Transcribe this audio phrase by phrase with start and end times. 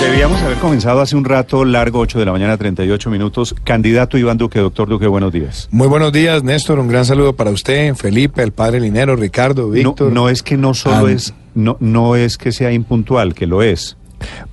[0.00, 3.54] Debíamos haber comenzado hace un rato largo, 8 de la mañana, 38 minutos.
[3.64, 5.68] Candidato Iván Duque, doctor Duque, buenos días.
[5.70, 6.78] Muy buenos días, Néstor.
[6.78, 10.08] Un gran saludo para usted, Felipe, el padre Linero, Ricardo, Víctor.
[10.08, 13.62] No, no es que no solo es, no, no es que sea impuntual, que lo
[13.62, 13.98] es.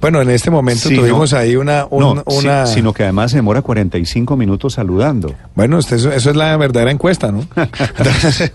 [0.02, 1.86] Bueno, en este momento tuvimos ahí una...
[1.90, 2.66] un- No, sí, una...
[2.66, 5.34] sino que además se demora 45 minutos saludando.
[5.56, 7.46] Bueno, usted- eso, eso es la verdadera encuesta, ¿no?
[7.98, 8.52] Entonces,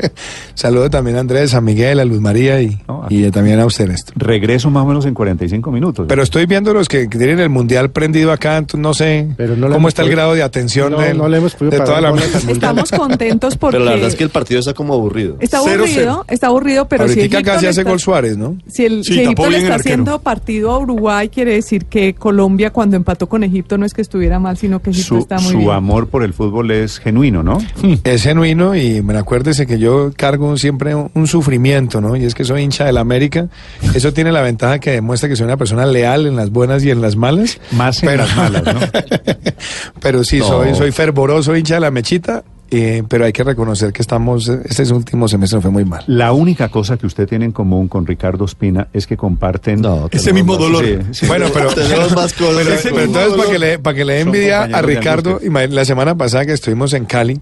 [0.54, 3.88] saludo también a Andrés, a Miguel, a Luz María y, No, y también a usted,
[3.88, 4.14] Néstor.
[4.16, 6.06] Regreso más o menos en 45 minutos.
[6.08, 9.68] Pero estoy viendo los que, tienen el mundial prendido acá, entonces no sé Pero no
[9.70, 12.10] cómo está el grado de atención No, del- no le hemos podido de toda la.
[12.48, 15.36] Estamos contentos porque Pero la verdad es que el partido está como aburrido.
[15.40, 16.24] está aburrido, cero.
[16.28, 18.56] está aburrido, pero si Ahorita Egipto casi hace está- gol Suárez, ¿no?
[18.68, 22.70] Si, el, Sí, si Egipto le está haciendo partido a Uruguay, quiere decir que Colombia
[22.70, 25.52] cuando empató con Egipto no es que estuviera mal, sino que Egipto su, está muy
[25.52, 25.70] su bien.
[25.70, 27.58] amor por el fútbol es genuino, ¿no?
[28.04, 32.16] Es genuino y me acuérdese que yo cargo siempre un, un sufrimiento, ¿no?
[32.16, 33.48] Y es que soy hincha del América.
[33.94, 36.90] Eso tiene la ventaja que demuestra que soy una persona leal en las buenas y
[36.90, 37.60] en las malas.
[37.72, 38.80] Más en Pero- las malas, ¿no?
[40.00, 40.46] Pero sí, No.
[40.46, 44.82] soy, soy fervoroso hincha de la mechita, eh, pero hay que reconocer que estamos, este
[44.92, 46.04] último semestre fue muy mal.
[46.06, 49.80] La única cosa que usted tiene en común con Ricardo Espina es que comparten...
[49.80, 50.84] No, Ese mismo más- dolor.
[50.84, 51.26] Sí, sí.
[51.26, 52.56] Bueno, pero, Tenemos más cosas.
[52.64, 55.40] pero, Ese pero mismo entonces para que le, para que le envidia a Ricardo,
[55.70, 57.40] la semana pasada que estuvimos en Cali,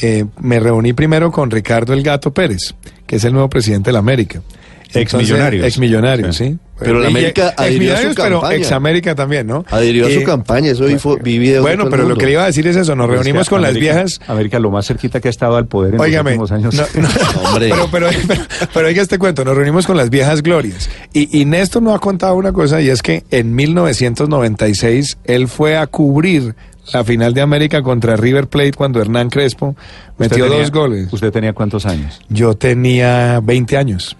[0.00, 2.74] eh, me reuní primero con Ricardo El Gato Pérez,
[3.06, 4.40] que es el nuevo presidente de la América.
[4.94, 5.66] Exmillonarios.
[5.66, 6.56] Ex millonarios, sí.
[6.78, 8.54] Pero la América adhirió a su pero campaña.
[8.56, 9.64] ex América también, ¿no?
[9.70, 12.42] Adhirió a su campaña, eso fue- vi videos de Bueno, pero lo que le iba
[12.44, 14.20] a decir es eso, nos es reunimos que con las viejas.
[14.26, 16.92] América, lo más cerquita que ha estado al poder en Óigame, los últimos años.
[16.94, 17.00] no,
[17.42, 17.68] no, Hombre.
[17.70, 18.40] pero, pero, pero,
[18.72, 20.88] pero oiga este cuento, nos reunimos con las viejas glorias.
[21.12, 25.76] Y, y Néstor nos ha contado una cosa, y es que en 1996 él fue
[25.76, 26.54] a cubrir
[26.92, 29.76] la final de América contra River Plate cuando Hernán Crespo
[30.16, 31.08] metió tenía- dos goles.
[31.12, 32.20] ¿Usted tenía cuántos años?
[32.28, 34.16] Yo tenía 20 años.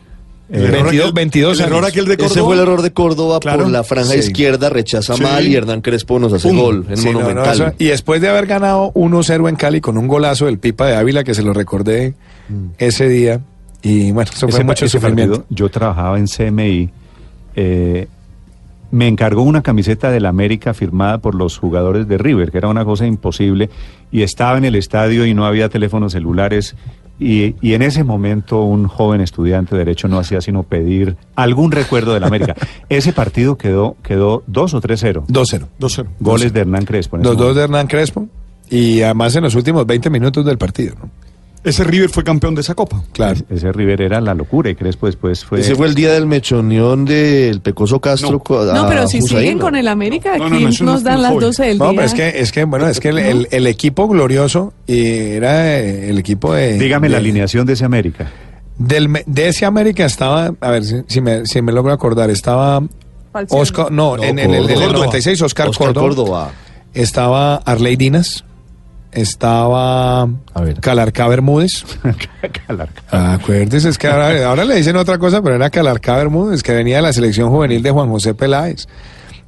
[0.50, 1.88] El error 22, aquel- 22 el error años.
[1.90, 3.64] aquel de Ese fue el error de Córdoba Claro.
[3.64, 4.18] por la franja Sí.
[4.20, 5.22] izquierda, rechaza Sí.
[5.22, 6.58] mal y Hernán Crespo nos hace Pum.
[6.58, 7.74] gol en Sí, no, no, Monumental.
[7.78, 11.22] y después de haber ganado 1-0 en Cali con un golazo del Pipa de Ávila,
[11.24, 12.14] que se lo recordé
[12.78, 13.40] ese día,
[13.82, 15.36] y bueno, eso fue mucho sufrimiento.
[15.40, 16.90] partido, yo trabajaba en CMI.
[17.60, 18.06] eh,
[18.90, 22.84] me encargó una camiseta del América firmada por los jugadores de River, que era una
[22.86, 23.68] cosa imposible.
[24.10, 26.74] Y estaba en el estadio y no había teléfonos celulares.
[27.20, 31.72] Y, y en ese momento un joven estudiante de Derecho no hacía sino pedir algún
[31.72, 32.54] recuerdo del América.
[32.88, 35.26] ese partido quedó, quedó 2 o 3-0.
[35.26, 35.66] 2-0.
[35.80, 36.06] 2-0.
[36.20, 37.16] Goles de Hernán Crespo.
[37.16, 37.58] en ese Los dos momento.
[37.58, 38.28] de Hernán Crespo.
[38.70, 40.94] Y además en los últimos 20 minutos del partido.
[41.02, 41.10] ¿no?
[41.64, 43.02] Ese River fue campeón de esa copa.
[43.12, 43.40] Claro.
[43.50, 45.60] Ese River era la locura y Crespo después fue...
[45.60, 48.40] Ese fue el día del mechonión del Pecoso Castro.
[48.48, 48.60] No.
[48.60, 49.64] a No, pero si siguen ¿no?
[49.64, 51.46] con el América, No, aquí no, no, eso no nos dan las joven.
[51.48, 51.94] 12 del No, día.
[51.96, 55.78] pero es que, es que bueno, es que el, el- el equipo glorioso y era
[55.78, 56.78] eh, el equipo de.
[56.78, 58.30] Dígame de- la alineación de ese América.
[58.78, 62.30] Del, me- de ese América estaba, a ver si, si me, si me logro acordar,
[62.30, 62.80] estaba.
[63.50, 64.92] Oscar, no, No, en, en el, en el Córdoba.
[65.06, 66.52] 96 Oscar, Oscar Córdoba, Córdoba.
[66.94, 68.44] estaba Arley Dinas,
[69.20, 70.80] estaba A ver.
[70.80, 71.84] Calarcá Bermúdez.
[72.66, 73.02] Calarca.
[73.10, 76.72] Ah, Acuérdese, es que ahora, ahora le dicen otra cosa, pero era Calarcá Bermúdez, que
[76.72, 78.86] venía de la selección juvenil de Juan José Peláez.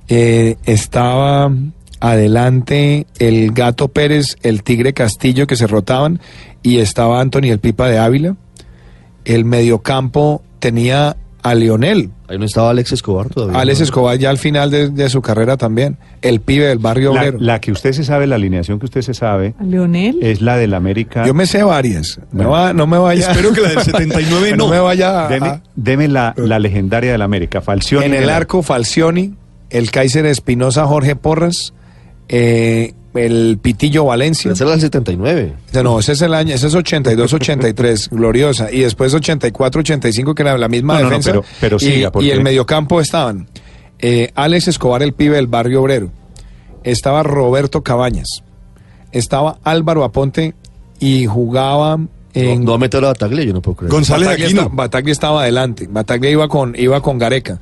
[0.08, 1.50] Eh, estaba
[2.00, 6.20] adelante el Gato Pérez, el Tigre Castillo, que se rotaban,
[6.62, 8.36] y estaba Anthony el Pipa de Ávila.
[9.24, 13.58] El mediocampo tenía a Leonel, Ahí no estaba Alex Escobar todavía.
[13.60, 13.84] Alex ¿no?
[13.84, 17.38] Escobar ya al final de, de su carrera también, el pibe del barrio La, obrero.
[17.40, 20.18] la que usted se sabe, la alineación que usted se sabe, ¿A Leonel.
[20.22, 21.24] es la del América.
[21.26, 23.30] Yo me sé varias, no, va- no me vaya...
[23.30, 24.68] Espero que la del 79 no no.
[24.70, 27.60] me vaya a- Deme, deme la, la legendaria del América.
[27.60, 28.06] Falcioni.
[28.06, 29.34] En el arco, Falcioni,
[29.70, 31.72] el Kaiser Espinosa, Jorge Porras,
[32.28, 34.52] eh, el Pitillo Valencia.
[34.52, 35.54] Esa era el 79.
[35.82, 38.70] No, ese es el año, ese es 82-83, gloriosa.
[38.72, 41.30] Y después 84-85, que era la misma No, no, no, defensa.
[41.32, 43.48] pero- pero y, siga, porque- y el mediocampo estaban
[43.98, 46.10] eh, Alex Escobar, el pibe del barrio obrero.
[46.84, 48.42] Estaba Roberto Cabañas.
[49.12, 50.54] Estaba Álvaro Aponte
[50.98, 51.98] y jugaba
[52.32, 52.64] en...
[52.64, 53.90] No, no meter a Bataglia, yo no puedo creer.
[53.92, 54.62] González Bataglia, Aquino.
[54.62, 55.88] esta- Bataglia estaba adelante.
[55.90, 57.58] Bataglia iba con, iba con Gareca.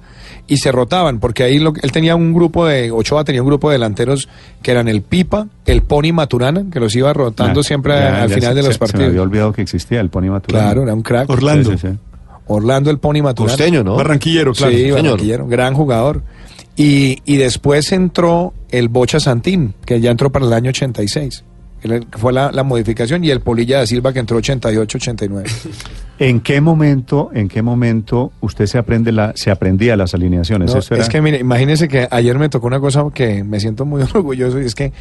[0.50, 3.68] Y se rotaban, porque ahí lo, él tenía un grupo de, Ochoa tenía un grupo
[3.68, 4.28] de delanteros
[4.62, 8.28] que eran el Pipa, el Pony Maturana, que los iba rotando Ah, siempre ya- al
[8.30, 9.26] ya final se- de los se- Se me había partidos.
[9.26, 10.64] olvidado que existía el Pony Maturana.
[10.64, 11.28] Claro, era un crack.
[11.30, 11.70] Orlando.
[11.72, 11.94] Sí, sí, sí.
[12.46, 13.56] Orlando el Pony Maturana.
[13.58, 13.96] Costeño, ¿no?
[13.96, 14.72] Barranquillero, claro.
[14.72, 15.02] Sí, señor.
[15.02, 16.22] Barranquillero, gran jugador.
[16.76, 21.44] Y, y después entró el Bocha Santín, que ya entró para el año 86.
[22.12, 25.44] Fue la, la modificación y el Polilla da Silva que entró 88-89.
[26.20, 30.72] ¿En qué momento, en qué momento usted se aprende la, se aprendía las alineaciones?
[30.72, 33.60] No, Eso era- Es que mire, imagínese que ayer me tocó una cosa que me
[33.60, 34.92] siento muy orgulloso y es que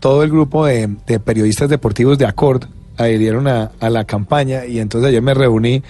[0.00, 2.64] todo el grupo de, de periodistas deportivos de Accord
[2.96, 5.82] adhirieron a, a la campaña y entonces ayer me reuní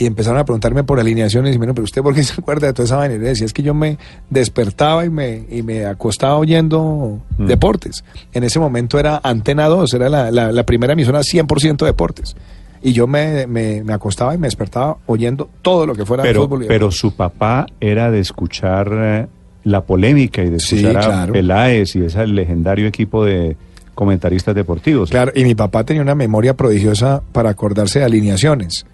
[0.00, 2.66] y empezaron a preguntarme por alineaciones y me dijeron, pero usted por qué se acuerda
[2.68, 3.14] de toda esa vaina?
[3.14, 3.98] Y decía, es que yo me
[4.30, 7.46] despertaba y me, y me acostaba oyendo Mm.
[7.46, 8.02] deportes.
[8.32, 12.34] En ese momento era Antena 2, era la, la- la primera emisora 100% deportes.
[12.82, 16.42] Y yo me, me, me acostaba y me despertaba oyendo todo lo que fuera pero,
[16.44, 16.64] fútbol.
[16.64, 19.26] y pero su papá era de escuchar eh,
[19.64, 21.32] la polémica y de Sí, escuchar a claro.
[21.34, 23.56] Peláez y ese legendario equipo de
[23.94, 25.10] comentaristas deportivos.
[25.10, 28.86] Claro, y mi papá tenía una memoria prodigiosa para acordarse de alineaciones.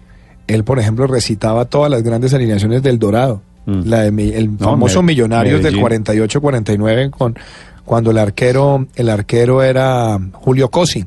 [0.46, 3.42] Él, por ejemplo, recitaba todas las grandes alineaciones del Dorado.
[3.66, 3.80] Mm.
[3.84, 6.04] La de el No, famoso Me- Millonarios del Medellín.
[6.04, 7.36] 48-49 con
[7.84, 11.04] cuando el arquero el arquero era Julio Cosi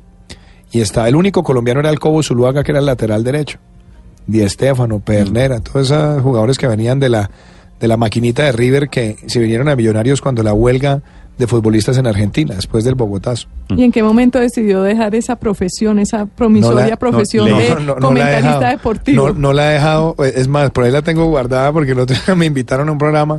[0.71, 3.59] y está el único colombiano era el Cobo Zuluaga que era el lateral derecho.
[4.27, 7.29] Di Estefano, Pernera, todos esos jugadores que venían de la
[7.79, 11.01] de la maquinita de River que se vinieron a Millonarios cuando la huelga
[11.39, 13.47] de futbolistas en Argentina después del Bogotazo.
[13.69, 17.69] ¿Y en qué momento decidió dejar esa profesión, esa promisoria No la- profesión no, de
[17.69, 18.71] no, no, no la he comentarista dejado.
[18.77, 19.27] deportivo?
[19.29, 21.99] No, no la he dejado, eh, es más, por ahí la tengo guardada porque el
[21.99, 23.37] otro día me invitaron a un programa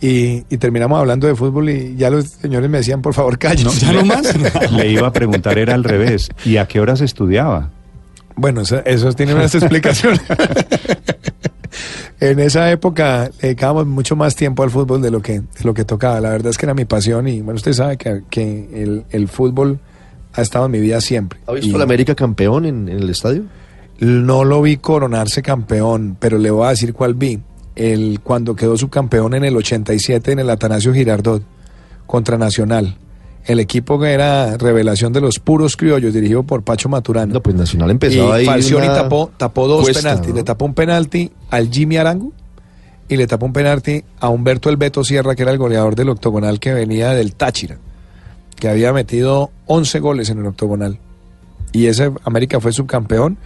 [0.00, 3.86] y, y terminamos hablando de fútbol y ya los señores me decían, por favor, cállense.
[3.86, 4.34] ¿Ya no más?
[4.72, 6.28] Le iba a preguntar, era al revés.
[6.44, 7.70] ¿Y a qué horas estudiaba?
[8.34, 10.20] Bueno, eso, eso tiene unas explicaciones.
[12.20, 15.74] en esa época le dedicábamos mucho más tiempo al fútbol de lo que, de lo
[15.74, 16.20] que tocaba.
[16.20, 19.28] La verdad es que era mi pasión y bueno, usted sabe que, que el, el
[19.28, 19.78] fútbol
[20.34, 21.40] ha estado en mi vida siempre.
[21.46, 23.44] ¿Ha visto Y- el América campeón en, en el estadio?
[23.98, 27.40] No lo vi coronarse campeón, pero le voy a decir cuál vi.
[27.74, 31.42] El, cuando quedó subcampeón en el 87 en el Atanasio Girardot
[32.06, 32.96] contra Nacional.
[33.46, 37.34] El equipo que era revelación de los puros criollos, dirigido por Pacho Maturano.
[37.34, 38.46] No, pues Nacional empezaba y ahí.
[38.46, 40.30] Falcioni tapó, tapó dos cuesta, penaltis.
[40.30, 40.36] ¿no?
[40.36, 42.32] Le tapó un penalti al Jimmy Arango
[43.08, 46.08] y le tapó un penalti a Humberto El Beto Sierra, que era el goleador del
[46.08, 47.78] octogonal que venía del Táchira,
[48.56, 50.98] que había metido 11 goles en el octogonal.
[51.72, 53.38] Y ese América fue subcampeón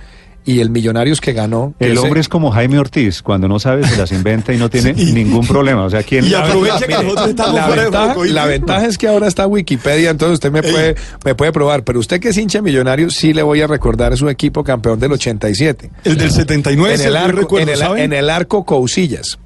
[0.44, 1.74] y el Millonarios que ganó.
[1.78, 4.56] que El ese- hombre es como Jaime Ortiz, cuando no sabe se las inventa y
[4.56, 5.84] no tiene ningún problema.
[5.84, 8.30] O sea, ¿quién Y la- aprovecha que nosotros estamos la, fuera de ventaja, foco, ¿y?
[8.30, 11.84] la ventaja es que ahora está Wikipedia, entonces usted me puede, me puede probar.
[11.84, 15.12] Pero usted que es hincha millonario, sí le voy a recordar su equipo campeón del
[15.12, 15.90] 87.
[16.04, 18.02] El del 79 en el arco, recuerdo, en el, ¿saben?
[18.04, 19.38] en el arco Cousillas.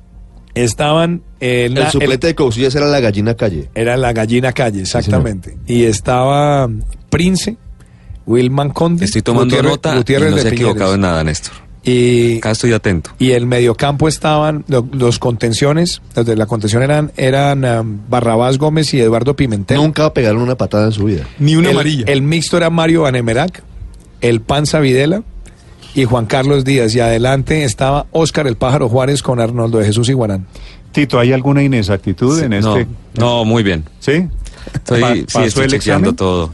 [0.55, 3.69] Estaban eh, El la- suplete de Cousillas era la gallina calle.
[3.75, 5.57] era la gallina calle, exactamente.
[5.67, 6.71] y estaba
[7.11, 7.57] Prince,
[8.27, 9.05] Wilman Conde.
[9.05, 11.53] Estoy tomando Gutiérrez- nota Gutiérrez y no de se ha equivocado en nada, Néstor.
[11.87, 13.11] Y, Acá estoy atento.
[13.19, 18.57] y el mediocampo estaban lo- los contenciones, los de la contención eran eran um, Barrabás
[18.57, 19.77] Gómez y Eduardo Pimentel.
[19.77, 21.25] Nunca pegaron una patada en su vida.
[21.39, 22.05] Ni una el, amarilla.
[22.09, 23.63] El mixto era Mario Vanemerac,
[24.23, 25.23] el Panza Videla
[25.95, 26.95] y Juan Carlos Díaz.
[26.95, 30.47] Y adelante estaba Óscar el Pájaro Juárez con Arnoldo de Jesús Iguarán.
[30.93, 32.91] Tito, ¿hay alguna inexactitud en no, este?
[33.19, 33.85] no, muy bien.
[34.01, 34.27] ¿Sí?
[34.73, 36.51] Estoy, Pa- sí, ¿Pasó estoy chequeando todo.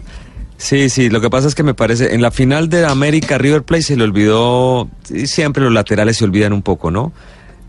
[0.62, 3.62] Sí, sí, lo que pasa es que me parece, en la final de América River
[3.62, 4.89] Plate se le olvidó,
[5.25, 7.12] siempre los laterales se olvidan un poco, ¿no?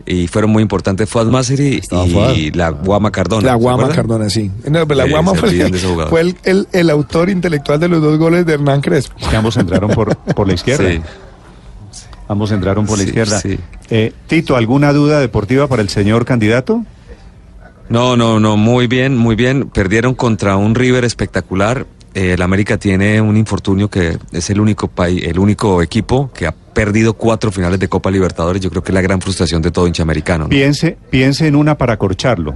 [0.06, 2.36] Y fueron muy importantes Fuad Maseri Estaba y Fuad.
[2.56, 3.46] la Guama Cardona.
[3.48, 3.90] la ¿se Guama?
[3.90, 4.52] Cardona, sí.
[4.70, 5.50] No, pero la Eh, Guama fue,
[6.22, 9.16] el, el- el autor intelectual de los dos goles de Hernán Crespo.
[9.30, 10.90] Que ambos entraron por, por la izquierda.
[10.92, 11.00] Sí.
[12.28, 13.40] Ambos entraron por la Sí, izquierda.
[13.40, 13.58] sí.
[13.90, 16.84] Eh, Tito, ¿alguna duda deportiva para el señor candidato?
[17.90, 19.70] No, no, no, muy bien, muy bien.
[19.70, 21.86] Perdieron contra un River espectacular.
[22.14, 26.46] Eh, el América tiene un infortunio que es el único país, el único equipo que
[26.48, 28.62] ha perdido cuatro finales de Copa Libertadores.
[28.62, 30.46] Yo creo que es la gran frustración de todo hincha americano.
[30.46, 30.50] ¿no?
[30.50, 32.56] Piense, piense en una para corcharlo.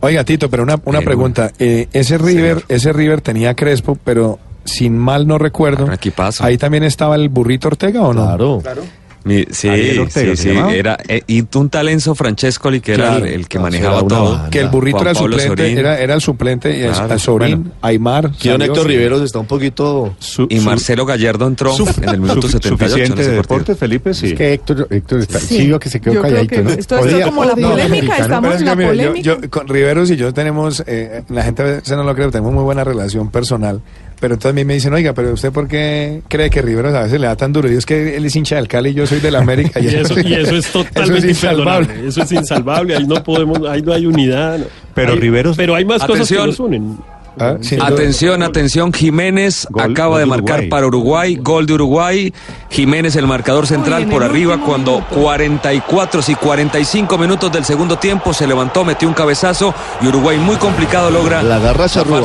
[0.00, 1.52] Oiga, Tito, pero una, una Bien, pregunta.
[1.58, 2.64] Eh, ese River, Señor.
[2.68, 5.84] ese River tenía Crespo, pero sin mal no recuerdo.
[5.84, 6.44] Un equipazo.
[6.44, 8.24] Ahí también estaba el burrito Ortega o no?
[8.60, 8.82] Claro.
[9.24, 13.18] Mi- sí, Ortega, sí, era eh, y un talenzo Francescoli que Claro.
[13.18, 14.32] era el, el que manejaba todo.
[14.32, 14.50] banda.
[14.50, 17.14] Que el burrito Juan era el Pablo suplente, era, era el suplente, y el- Claro,
[17.14, 17.76] el Sorín, bueno.
[17.82, 18.30] Aymar.
[18.38, 18.88] Salió, Héctor sí.
[18.88, 20.14] Riveros está un poquito...
[20.18, 23.30] Su- Y su- Marcelo Gallardo entró en el minuto su- 78 en suficiente ese
[23.72, 24.26] de Felipe, sí.
[24.28, 25.56] Es que Héctor, Héctor está, Sí.
[25.58, 26.70] sí, veo que se quedó Yo creo calladito, que ¿no?
[26.70, 30.32] esto es como la no, polémica, estamos en la yo- yo- con Riveros y yo
[30.34, 33.80] tenemos, eh, la gente a veces no lo cree, pero tenemos muy buena relación personal.
[34.22, 37.02] Pero entonces a mí me dicen, oiga, pero usted por qué cree que Riveros a
[37.02, 37.68] veces le da tan duro?
[37.68, 39.80] Y es que él es hincha del Cali y yo soy del América.
[39.82, 41.82] Y eso, y eso es totalmente insalvable.
[41.94, 42.08] insalvable.
[42.08, 42.96] Eso es insalvable.
[42.96, 44.58] Ahí no podemos, ahí no hay unidad.
[44.58, 44.64] no.
[44.94, 46.98] Pero Hay- Riveros- Pero hay más cosas que nos unen.
[47.40, 47.54] Ah.
[47.80, 50.68] Atención, atención, Jiménez Gol- acaba gol de marcar Uruguay.
[50.68, 52.34] para Uruguay, gol de Uruguay,
[52.70, 55.14] Jiménez el marcador central en por arriba cuando minuto.
[55.14, 60.56] 44 y 45 minutos del segundo tiempo se levantó, metió un cabezazo y Uruguay muy
[60.56, 61.58] complicado logra La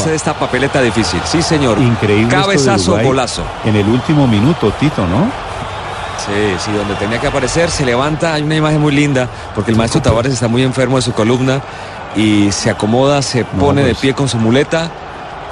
[0.09, 1.21] de esta papeleta difícil.
[1.25, 1.79] Sí, señor.
[1.79, 2.27] Increíble.
[2.29, 3.43] Cabezazo, golazo.
[3.63, 5.31] En el último minuto, Tito, ¿no?
[6.25, 6.33] Sí,
[6.65, 10.01] sí, donde tenía que aparecer, se levanta, hay una imagen muy linda, porque el maestro
[10.01, 11.61] Tavares está muy enfermo de su columna
[12.17, 14.00] y se acomoda, se pone de pues.
[14.00, 14.89] pie con su muleta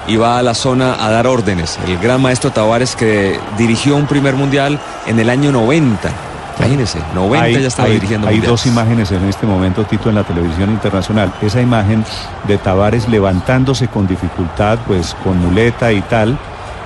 [0.08, 1.80] y va a la zona a dar órdenes.
[1.88, 6.10] El gran maestro Tavares que dirigió un primer mundial en el año 90.
[6.58, 8.50] Imagínense, 90 ya estaba hay- dirigiendo hay mundiales.
[8.64, 11.32] dos imágenes en este momento, Tito, en la televisión internacional.
[11.42, 12.04] Esa imagen
[12.48, 16.38] de Tavares levantándose con dificultad, pues con muleta y tal.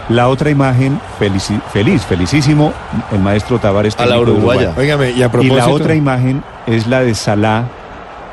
[0.09, 2.73] La otra imagen, felici- feliz, felicísimo,
[3.11, 3.95] el maestro Tavares.
[3.99, 4.57] A la técnico de Uruguay.
[4.57, 4.79] uruguaya.
[4.79, 7.65] Óigame, y a Y la otra imagen es la de Salah,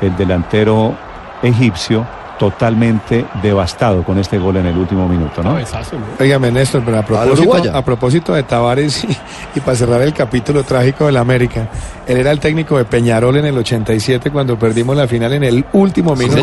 [0.01, 0.95] el delantero
[1.43, 2.05] egipcio,
[2.39, 5.57] totalmente devastado con este gol en el último minuto, ¿no?
[6.19, 9.17] Óigame, Néstor, pero a propósito, a propósito de Tavares y,
[9.55, 11.67] y para cerrar el capítulo trágico del América,
[12.05, 15.65] él era el técnico de Peñarol en el 87 cuando perdimos la final en el
[15.73, 16.35] último minuto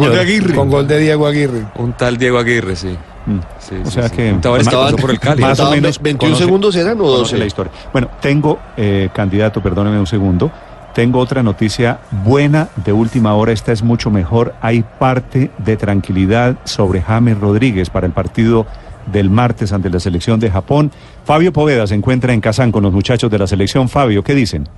[0.57, 1.65] con gol de Diego Aguirre.
[1.77, 2.97] Un tal Diego Aguirre, sí.
[3.27, 3.39] Mm.
[3.59, 4.17] Sí, O sí, sea sí.
[4.17, 5.41] que- Estaban- por el Cali.
[5.41, 7.39] más o menos 21 conoce- segundos eran o conoce 12.
[7.39, 7.73] la historia.
[7.93, 10.51] Bueno, tengo, eh, candidato, perdóneme un segundo,
[10.95, 14.55] tengo otra noticia buena de última hora, esta es mucho mejor.
[14.61, 18.67] Hay parte de tranquilidad sobre James Rodríguez para el partido
[19.13, 20.93] del martes ante la selección de Japón.
[21.25, 23.89] Fabio Poveda se encuentra en Kazán con los muchachos de la selección.
[23.89, 24.69] Fabio, ¿qué dicen?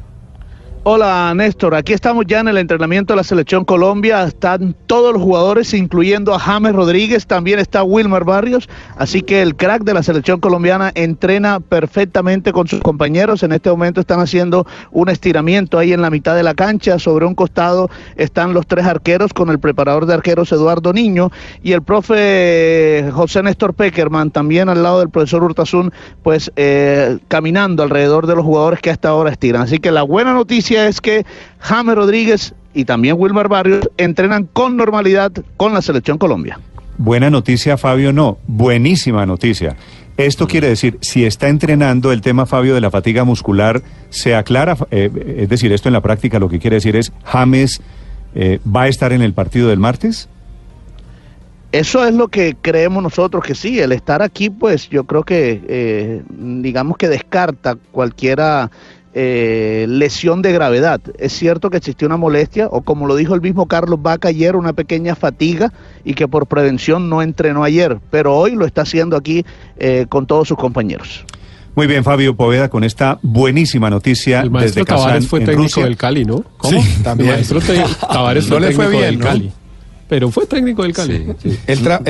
[0.88, 5.20] Hola Néstor, aquí estamos ya en el entrenamiento de la selección Colombia, están todos los
[5.20, 10.04] jugadores incluyendo a James Rodríguez, también está Wilmer Barrios, así que el crack de la
[10.04, 15.92] selección colombiana entrena perfectamente con sus compañeros, en este momento están haciendo un estiramiento ahí
[15.92, 19.58] en la mitad de la cancha, sobre un costado están los tres arqueros con el
[19.58, 21.32] preparador de arqueros Eduardo Niño
[21.64, 27.82] y el profe José Néstor Peckerman también al lado del profesor Hurtasun, pues eh, caminando
[27.82, 31.24] alrededor de los jugadores que hasta ahora estiran, así que la buena noticia es que
[31.58, 36.60] James Rodríguez y también Wilmer Barrios entrenan con normalidad con la selección Colombia.
[36.98, 38.38] Buena noticia, Fabio, no.
[38.46, 39.76] Buenísima noticia.
[40.16, 44.76] Esto quiere decir, si está entrenando el tema, Fabio, de la fatiga muscular, se aclara,
[44.90, 47.82] eh, es decir, esto en la práctica lo que quiere decir es, James
[48.34, 50.28] eh, va a estar en el partido del martes.
[51.72, 55.60] Eso es lo que creemos nosotros que sí, el estar aquí, pues yo creo que,
[55.68, 58.70] eh, digamos que descarta cualquiera
[59.18, 61.00] eh, lesión de gravedad.
[61.18, 64.56] Es cierto que existió una molestia, o como lo dijo el mismo Carlos Vaca ayer,
[64.56, 65.72] una pequeña fatiga
[66.04, 69.42] y que por prevención no entrenó ayer, pero hoy lo está haciendo aquí
[69.78, 71.24] eh, con todos sus compañeros.
[71.74, 75.44] Muy bien, Fabio Poveda, con esta buenísima noticia El maestro desde Kazán, Tavares fue en
[75.46, 75.84] técnico Rusia.
[75.84, 76.44] del Cali, ¿no?
[76.58, 76.82] ¿Cómo?
[77.02, 77.30] También.
[77.30, 79.24] El maestro te- Tavares No fue le fue técnico bien, del ¿no?
[79.24, 79.52] Cali.
[80.08, 81.26] Pero fue técnico del Cali.
[81.42, 81.58] Sí.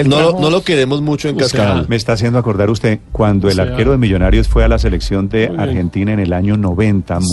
[0.04, 1.84] No, lo- trajo- no lo queremos mucho en Cascada.
[1.88, 5.28] Me está haciendo acordar usted cuando O el arquero de Millonarios fue a la selección
[5.30, 5.50] de.
[5.56, 7.20] Argentina en el año 90.
[7.20, 7.28] muy.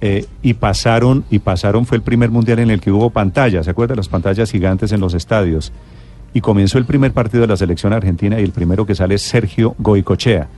[0.00, 3.70] Eh, y pasaron, y pasaron, fue el primer mundial en el que hubo pantallas, ¿se
[3.70, 3.96] acuerdan?
[3.96, 5.72] Las pantallas gigantes en los estadios.
[6.34, 9.22] Y comenzó el primer partido de la selección argentina y el primero que sale es
[9.22, 10.48] Sergio Goicochea.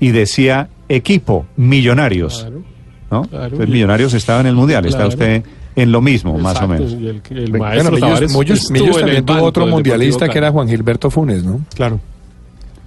[0.00, 2.40] Y decía, equipo, millonarios.
[2.40, 2.62] Claro.
[3.10, 3.22] ¿no?
[3.28, 3.44] claro.
[3.44, 5.44] Entonces, millonarios estaba en el mundial, está usted
[5.76, 6.92] en lo mismo, más o Exacto, menos.
[6.92, 10.28] y el, el Bueno, maestro Millos, Tavares Millos- Millos en el también tuvo otro mundialista
[10.28, 10.50] que era.
[10.52, 11.60] Juan Gilberto Funes, ¿no?
[11.74, 12.00] Claro.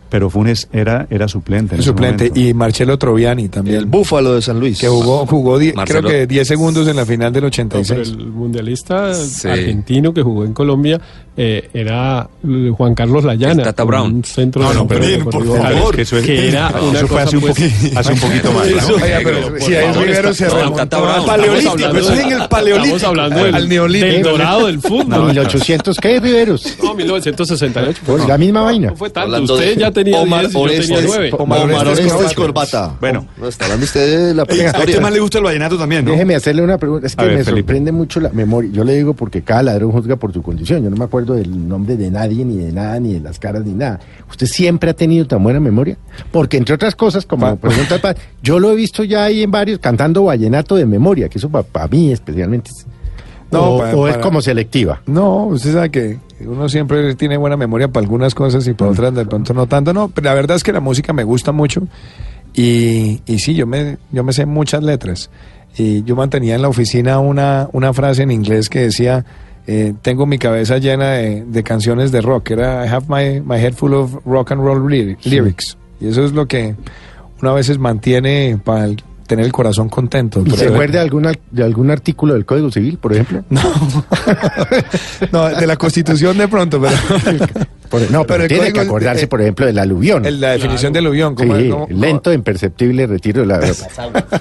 [0.09, 1.75] Pero Funes era, era suplente.
[1.75, 2.29] en ese suplente.
[2.29, 2.39] momento.
[2.49, 3.77] Y Marcelo Troviani también.
[3.77, 4.79] El Búfalo de San Luis.
[4.79, 8.09] que jugó, jugó die- creo que 10 segundos en la final del No, pero 86.
[8.09, 9.47] el mundialista Sí.
[9.47, 10.99] argentino que jugó en Colombia
[11.39, 12.27] eh, era
[12.75, 13.53] Juan Carlos Layana.
[13.61, 14.15] El Tata Brown.
[14.15, 15.95] Un centro No, no, delantero pero por favor.
[15.95, 18.19] Que eso es- que era eso una fue cosa, hace un, pues, poqui- hace un
[18.19, 18.67] poquito más.
[18.67, 18.95] ¿no?
[19.23, 22.95] Pero si ahí Rivero se remontó al- Paleolítico, hablando eso es en el paleolítico.
[22.95, 24.11] Estamos hablando del, Al neolítico.
[24.13, 25.09] del dorado del fútbol.
[25.09, 26.77] No, 1800, ¿qué, Riveros?
[26.81, 28.01] No, 1968.
[28.05, 28.87] Pues la misma vaina.
[28.89, 29.27] No fue tanto.
[29.35, 31.30] Hablando Usted ya tenía Omar 10 y yo tenía Orestes, 9.
[31.39, 32.70] Omar Omar Orestes Orestes Corbata.
[32.80, 32.98] Corbata.
[33.00, 33.27] Bueno.
[33.38, 35.01] No, está hablando usted de la Oiga, a este prehistoria.
[35.01, 36.12] man le gusta el vallenato también, ¿no?
[36.12, 37.08] Déjeme hacerle una pregunta.
[37.08, 37.62] Es que ver, me Felipe.
[37.62, 38.72] sorprende mucho la memoria.
[38.72, 40.84] Yo le digo porque cada ladrón juzga por su condición.
[40.84, 43.63] Yo no me acuerdo del nombre de nadie, ni de nada, ni de las caras,
[43.66, 44.00] ni nada.
[44.30, 45.98] ¿Usted siempre ha tenido tan buena memoria?
[46.32, 49.80] Porque, entre otras cosas, como pregunta, pa- yo lo he visto ya ahí en varios
[49.80, 52.86] cantando vallenato de memoria, que eso para mí especialmente es.
[53.51, 55.01] No, o, pa- o es para- como selectiva.
[55.06, 59.13] No, usted sabe que uno siempre tiene buena memoria para algunas cosas y para otras
[59.16, 59.94] de pronto no tanto.
[59.94, 61.82] No, pero la verdad es que la música me gusta mucho
[62.54, 65.30] y, y sí, yo me, yo me sé muchas letras.
[65.77, 69.25] Y yo mantenía en la oficina una, una frase en inglés que decía,
[69.68, 72.51] eh, tengo mi cabeza llena de, de canciones de rock.
[72.51, 75.77] Era, I have my, my head full of rock and roll lyri- lyrics.
[76.00, 76.75] Y eso es lo que
[77.42, 80.41] uno a veces mantiene para el- tener el corazón contento.
[80.46, 83.43] ¿Y se acuerda de algún, al- de algún artículo del Código Civil, por ejemplo?
[83.50, 83.62] No,
[85.31, 86.96] no, de la Constitución de pronto, pero
[87.89, 90.25] Por- no, pero, tiene que acordarse, eh, por ejemplo, del aluvión.
[90.25, 91.36] el- la definición del aluvión.
[91.38, 93.60] Sí, ¿Cómo- cómo- lento, imperceptible retiro de la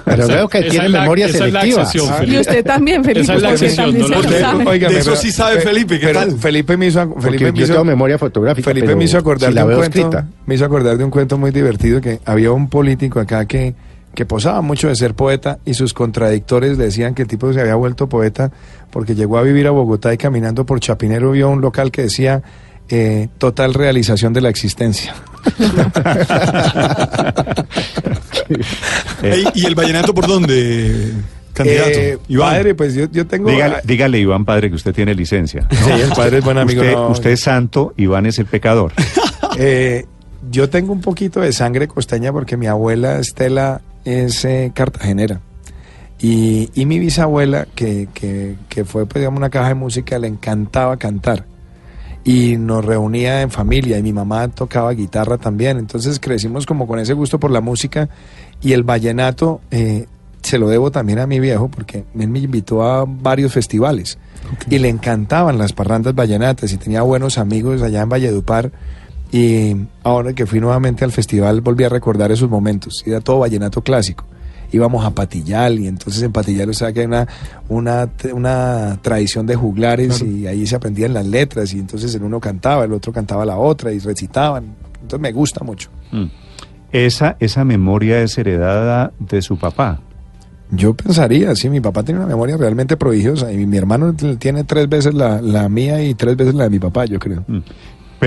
[0.04, 2.16] Pero veo que tiene es la- memoria esa es la selectiva.
[2.18, 2.24] Ah.
[2.24, 4.78] Y usted también, Felipe, Esa es la también no sabe.
[4.80, 6.38] De eso pero- sí sabe fe- Felipe, ¿qué pero tal?
[6.38, 8.68] Felipe me hizo, Felipe me yo hizo, tengo memoria fotográfica.
[8.68, 10.26] Felipe pero me hizo acordar si de un cuento, escrita.
[10.46, 13.74] me hizo acordar de un cuento muy divertido que había un político acá que,
[14.16, 17.60] que posaba mucho de ser poeta y sus contradictores le decían que el tipo se
[17.60, 18.50] había vuelto poeta
[18.90, 22.42] porque llegó a vivir a Bogotá y caminando por Chapinero vio un local que decía
[22.88, 25.14] eh, total realización de la existencia.
[29.54, 31.12] ¿Y el vallenato por dónde,
[31.52, 31.90] candidato?
[31.90, 32.52] Eh, Iván.
[32.54, 33.50] padre, pues yo, yo tengo...
[33.50, 35.68] Dígale, dígale, Iván, padre, que usted tiene licencia.
[35.70, 36.80] Sí, el padre es buen amigo.
[36.80, 37.08] usted, no.
[37.08, 38.92] usted es santo, Iván es el pecador.
[39.58, 40.04] Eh,
[40.50, 45.40] yo tengo un poquito de sangre costeña porque mi abuela Estela es eh, cartagenera.
[46.18, 50.28] Y, y mi bisabuela, que, que, que fue pues, digamos, una caja de música, le
[50.28, 51.44] encantaba cantar.
[52.24, 55.78] Y nos reunía en familia y mi mamá tocaba guitarra también.
[55.78, 58.08] Entonces crecimos como con ese gusto por la música
[58.62, 60.06] y el vallenato eh,
[60.42, 64.18] se lo debo también a mi viejo porque él me invitó a varios festivales
[64.70, 68.70] y le encantaban las parrandas vallenatas y tenía buenos amigos allá en Valledupar.
[69.32, 73.02] Y ahora que fui nuevamente al festival volví a recordar esos momentos.
[73.06, 74.24] Era todo vallenato clásico.
[74.72, 77.26] Íbamos a Patillal y entonces en Patillal o sea que hay una,
[77.68, 82.40] una, una tradición de juglares y ahí se aprendían las letras y entonces el uno
[82.40, 84.74] cantaba, el otro cantaba la otra y recitaban.
[84.94, 85.88] Entonces me gusta mucho.
[86.10, 86.26] Mm.
[86.92, 90.00] Esa, esa memoria es heredada de su papá.
[90.70, 94.88] Yo pensaría, sí, mi papá tiene una memoria realmente prodigiosa y mi hermano tiene tres
[94.88, 97.44] veces la, la mía y tres veces la de mi papá, yo creo.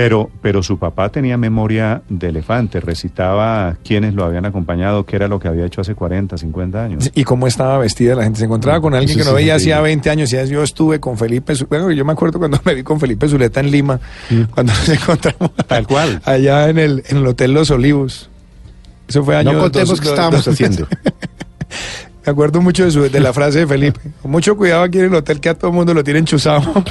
[0.02, 5.28] Pero, pero su papá tenía memoria de elefante, recitaba quiénes lo habían acompañado, qué era
[5.28, 7.10] lo que había hecho hace 40, 50 años.
[7.14, 8.38] Y cómo estaba vestida la gente.
[8.38, 9.64] Se encontraba con alguien que no sí, veía sí.
[9.70, 10.32] hacía 20 años.
[10.32, 11.52] Y yo estuve con Felipe.
[11.54, 14.00] Zu- Bueno, yo me acuerdo cuando me vi con Felipe Zuleta en Lima,
[14.54, 16.22] cuando nos encontramos Tal cual.
[16.24, 18.30] allá en el, en el Hotel Los Olivos.
[19.06, 20.86] Eso fue año No contemos dos- qué dos- estábamos dos- haciendo.
[22.26, 24.00] Me acuerdo mucho de, su- de la frase de Felipe.
[24.22, 26.62] Con mucho cuidado aquí en el hotel que a todo el mundo lo tienen chuzado.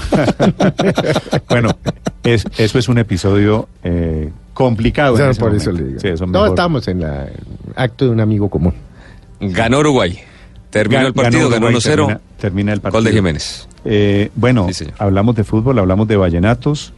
[1.50, 1.70] Bueno,
[2.24, 5.18] es, eso es un episodio eh, complicado.
[5.18, 5.84] en No, ese por eso momento.
[5.84, 6.00] le digo.
[6.02, 6.50] Sí, eso no, mejor.
[6.50, 7.30] estamos en el
[7.76, 8.74] acto de un amigo común.
[9.40, 10.20] Ganó Uruguay.
[10.70, 11.82] Terminó Gan- el partido, ganó Uruguay, 1-0.
[11.96, 12.98] Termina, termina el partido.
[13.02, 13.68] Gol de Jiménez.
[13.86, 16.94] Eh, bueno, Sí, hablamos de fútbol, hablamos de vallenatos.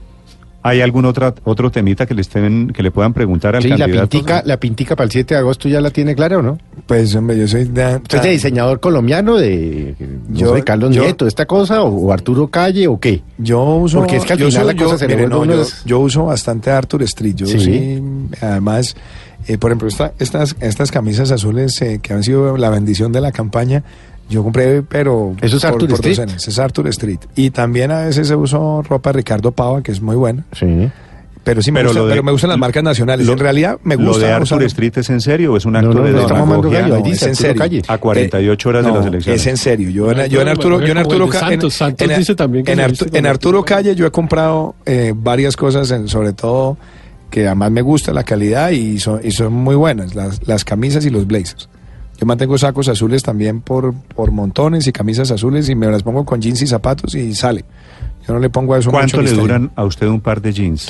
[0.63, 3.77] ¿Hay algún otra, otro temita que le, estén, que le puedan preguntar al Sí, la
[3.79, 4.09] candidato?
[4.09, 6.57] pintica, la pintica para el 7 de agosto ya la tiene clara o no?
[6.85, 7.95] Pues, hombre, yo soy de...
[7.95, 9.95] ¿Usted es de diseñador colombiano de,
[10.29, 13.21] no Yo- sé, Carlos yo- Nieto, esta cosa, o, o Arturo Calle, o qué?
[13.39, 13.99] Yo uso.
[13.99, 15.99] Porque es que al yo final la cosa yo- se mire, vuelve no, uno yo,
[15.99, 17.35] uso bastante Arthur Street.
[17.35, 17.59] Yo Sí.
[17.59, 18.03] sí.
[18.41, 18.95] además,
[19.47, 23.21] eh, por ejemplo, esta- estas, estas camisas azules eh, que han sido la bendición de
[23.21, 23.83] la campaña,
[24.31, 25.35] yo compré, pero.
[25.41, 26.29] ¿Eso es Arthur dos Street?
[26.35, 27.19] Es Arthur Street.
[27.35, 30.45] Y también a veces uso ropa Ricardo Pava, que es muy buena.
[30.53, 30.89] Sí.
[31.43, 33.25] Pero sí me, Pero gusta- lo de- pero me gustan las marcas nacionales.
[33.25, 34.27] Lo- en realidad me ¿Lo gusta.
[34.27, 36.27] de Arthur usar- Street es en serio o es un acto No, no, de no,
[36.27, 36.87] demagogia?
[36.87, 37.55] no, es en serio.
[37.59, 37.81] Calle.
[37.87, 39.41] A 48 horas de las elecciones.
[39.41, 39.89] Es en serio.
[39.89, 42.77] Yo, en, yo en Arturo, yo en Arturo, en- Santos en- dice también que en
[42.77, 46.07] se Artu- viste en como Arturo Arturo Calle yo he comprado eh, varias cosas, en-
[46.07, 46.77] sobre todo
[47.31, 51.05] que además me gusta la calidad y son, y son muy buenas, las, las camisas
[51.05, 51.69] y los blazers.
[52.21, 56.23] Yo mantengo sacos azules también por, por montones y camisas azules y me las pongo
[56.23, 57.65] con jeans y zapatos y sale.
[58.27, 59.41] Yo no le pongo a eso ¿Cuánto mucho le misterio.
[59.41, 60.89] duran a usted un par de jeans?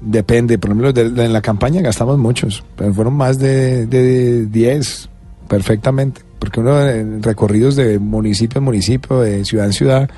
[0.00, 4.46] Depende, por ejemplo, de- de- en la campaña gastamos muchos, pero fueron más de, de
[4.46, 5.08] 10
[5.48, 10.10] perfectamente, porque uno en recorridos de municipio en municipio, de ciudad en ciudad,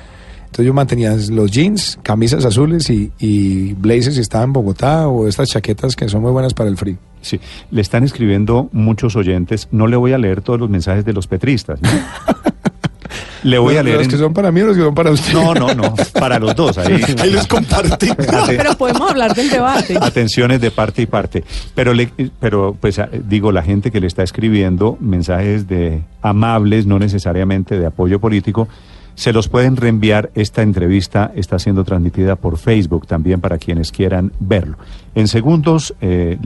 [0.51, 5.25] entonces yo mantenía los jeans, camisas azules y, y blazers si estaba en Bogotá o
[5.25, 6.97] estas chaquetas que son muy buenas para el frío.
[7.21, 9.69] Sí, le están escribiendo muchos oyentes.
[9.71, 11.81] No le voy a leer todos los mensajes de los petristas.
[11.81, 11.89] ¿no?
[13.43, 13.95] le voy a leer.
[13.97, 15.33] Los en- que son para mí o los que son para usted.
[15.33, 15.93] No, no, no.
[16.19, 16.77] Para los dos.
[16.77, 18.09] Ahí, Ahí los compartí.
[18.47, 19.97] Pero podemos hablar del debate.
[20.01, 21.45] Atenciones de parte y parte.
[21.75, 22.11] Pero, le,
[22.41, 27.85] pero pues digo, la gente que le está escribiendo mensajes de amables, no necesariamente de
[27.85, 28.67] apoyo político,
[29.15, 30.31] se los pueden reenviar.
[30.35, 34.77] Esta entrevista está siendo transmitida por Facebook también para quienes quieran verlo.
[35.15, 36.37] En segundos, eh,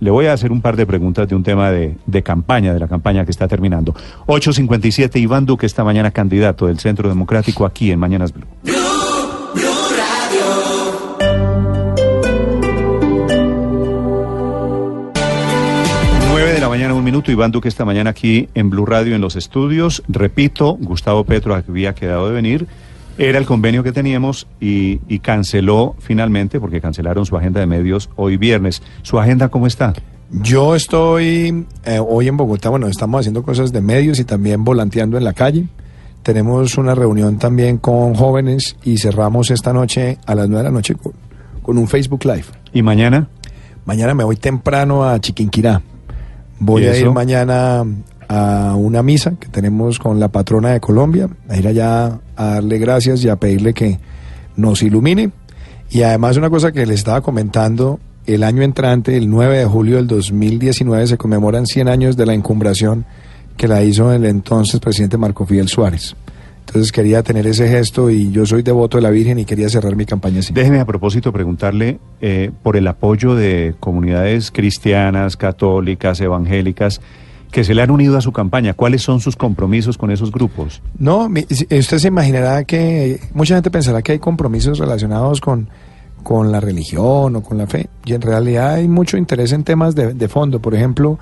[0.00, 2.80] le voy a hacer un par de preguntas de un tema de, de campaña, de
[2.80, 3.94] la campaña que está terminando.
[4.26, 8.91] 857, Iván Duque, esta mañana candidato del Centro Democrático aquí en Mañanas Blue.
[16.72, 17.30] Mañana, un minuto.
[17.30, 20.02] Iván Duque esta mañana aquí en Blue Radio en los estudios.
[20.08, 22.66] Repito, Gustavo Petro había quedado de venir.
[23.18, 28.08] Era el convenio que teníamos y, y canceló finalmente, porque cancelaron su agenda de medios
[28.16, 28.82] hoy viernes.
[29.02, 29.92] ¿Su agenda cómo está?
[30.30, 35.18] Yo estoy eh, hoy en Bogotá, bueno, estamos haciendo cosas de medios y también volanteando
[35.18, 35.66] en la calle.
[36.22, 40.74] Tenemos una reunión también con jóvenes y cerramos esta noche a las nueve de la
[40.74, 41.12] noche con
[41.62, 42.46] con un Facebook Live.
[42.72, 43.28] ¿Y mañana?
[43.84, 45.82] Mañana me voy temprano a Chiquinquirá.
[46.64, 47.84] Voy ¿Y a ir mañana
[48.28, 52.78] a una misa que tenemos con la patrona de Colombia, a ir allá a darle
[52.78, 53.98] gracias y a pedirle que
[54.56, 55.32] nos ilumine.
[55.90, 59.96] Y además una cosa que les estaba comentando, el año entrante, el 9 de julio
[59.96, 63.06] del 2019, se conmemoran 100 años de la encumbración
[63.56, 66.14] que la hizo el entonces presidente Marco Fidel Suárez.
[66.72, 69.94] Entonces quería tener ese gesto y yo soy devoto de la Virgen y quería cerrar
[69.94, 70.54] mi campaña así.
[70.54, 77.02] Déjeme a propósito preguntarle eh, por el apoyo de comunidades cristianas, católicas, evangélicas,
[77.50, 78.72] que se le han unido a su campaña.
[78.72, 80.80] ¿Cuáles son sus compromisos con esos grupos?
[80.98, 85.68] No, mi- usted se imaginará que mucha gente pensará que hay compromisos relacionados con,
[86.22, 87.90] con la religión o con la fe.
[88.06, 90.60] Y en realidad hay mucho interés en temas de, de fondo.
[90.60, 91.18] Por ejemplo,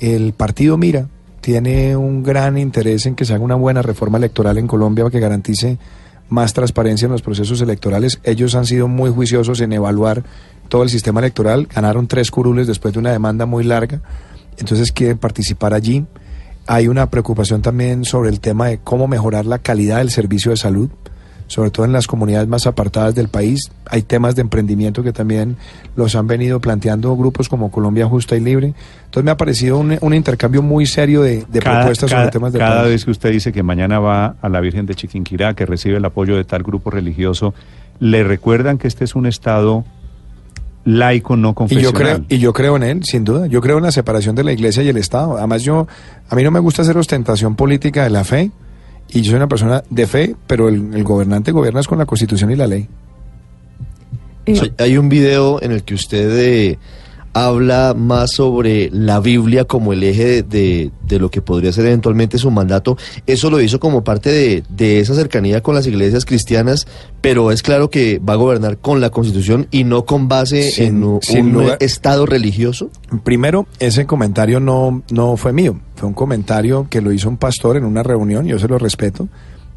[0.00, 1.06] el partido Mira
[1.48, 5.18] tiene un gran interés en que se haga una buena reforma electoral en Colombia que
[5.18, 5.78] garantice
[6.28, 8.20] más transparencia en los procesos electorales.
[8.22, 10.24] Ellos han sido muy juiciosos en evaluar
[10.68, 11.66] todo el sistema electoral.
[11.74, 14.02] Ganaron tres curules después de una demanda muy larga.
[14.58, 16.04] Entonces quieren participar allí.
[16.66, 20.58] Hay una preocupación también sobre el tema de cómo mejorar la calidad del servicio de
[20.58, 20.90] salud,
[21.48, 23.72] sobre todo en las comunidades más apartadas del país.
[23.86, 25.56] Hay temas de emprendimiento que también
[25.96, 28.74] los han venido planteando grupos como Colombia Justa y Libre.
[29.06, 32.32] Entonces me ha parecido un, un intercambio muy serio de, de cada, propuestas cada- sobre
[32.32, 32.92] temas de cada país.
[32.92, 36.04] vez que usted dice que mañana va a la Virgen de Chiquinquirá, que recibe el
[36.04, 37.52] apoyo de tal grupo religioso,
[37.98, 39.84] ¿le recuerdan que este es un Estado
[40.84, 41.92] laico no Y yo confesional?
[41.94, 43.46] creo y yo creo en él, sin duda.
[43.46, 45.36] Yo creo en la separación de la Iglesia y el Estado.
[45.36, 45.86] Además yo
[46.30, 48.50] a mí no me gusta hacer ostentación política de la fe
[49.10, 52.06] y yo soy una persona de fe, pero el, el gobernante gobierna es con la
[52.06, 52.86] Constitución y la ley.
[54.46, 56.78] Eh, Hay un video en el que usted eh,
[57.32, 61.86] habla más sobre la Biblia como el eje de, de- de lo que podría ser
[61.86, 62.98] eventualmente su mandato.
[63.26, 66.86] Eso lo hizo como parte de, de esa cercanía con las iglesias cristianas,
[67.22, 70.86] pero es claro que va a gobernar con la Constitución y no con base Sin-
[70.86, 72.90] en un, sin un Estado religioso.
[73.24, 77.76] Primero, ese comentario no, no fue mío, fue un comentario que lo hizo un pastor
[77.78, 79.28] en una reunión, yo se lo respeto,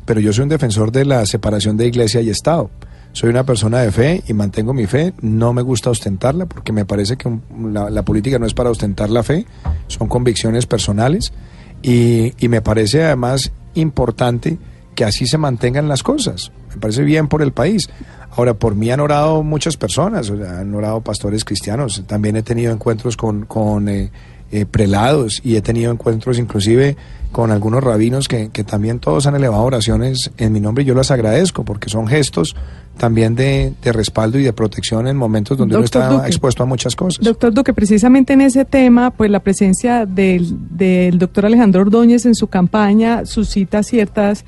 [0.06, 2.70] pero yo soy un defensor de la separación de iglesia y Estado.
[3.14, 6.86] Soy una persona de fe y mantengo mi fe, no me gusta ostentarla porque me
[6.86, 7.30] parece que
[7.72, 9.46] la, la política no es para ostentar la fe,
[9.88, 11.34] son convicciones personales
[11.82, 14.58] y, me parece además importante
[14.96, 16.52] que así se mantengan las cosas.
[16.70, 17.90] Me parece bien por el país.
[18.36, 22.04] Ahora, por mí han orado muchas personas, han orado pastores cristianos.
[22.08, 24.12] También he tenido encuentros con, con eh,
[24.52, 26.98] eh, prelados y he tenido encuentros inclusive
[27.32, 30.94] con algunos rabinos que, que también todos han elevado oraciones en mi nombre y yo
[30.94, 32.56] las agradezco porque son gestos
[33.02, 36.28] también de, de respaldo y de protección en momentos donde uno está Duque.
[36.28, 37.26] expuesto a muchas cosas.
[37.26, 42.36] Doctor Duque, precisamente en ese tema, pues la presencia del, del doctor Alejandro Ordóñez en
[42.36, 44.46] su campaña suscita ciertos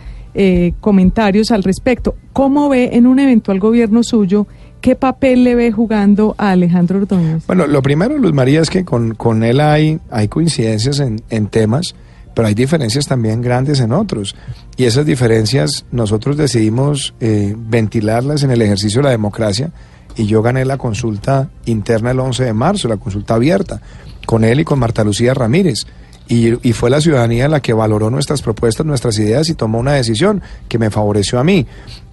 [0.80, 2.16] comentarios al respecto.
[2.32, 4.46] ¿Cómo ve en un eventual gobierno suyo
[4.82, 7.46] qué papel le ve jugando a Alejandro Ordóñez?
[7.48, 11.48] Bueno, lo primero, Luz María, es que con, con él hay, hay coincidencias en, en
[11.48, 11.96] temas,
[12.34, 14.36] pero hay diferencias también grandes en otros.
[14.78, 19.72] Y esas diferencias nosotros decidimos eh, ventilarlas en el ejercicio de la democracia
[20.16, 23.82] y yo gané la consulta interna el 11 de marzo, la consulta abierta,
[24.26, 25.86] con él y con Marta Lucía Ramírez.
[26.28, 29.94] Y, y fue la ciudadanía la que valoró nuestras propuestas, nuestras ideas y tomó una
[29.94, 31.68] decisión que me favoreció a mí.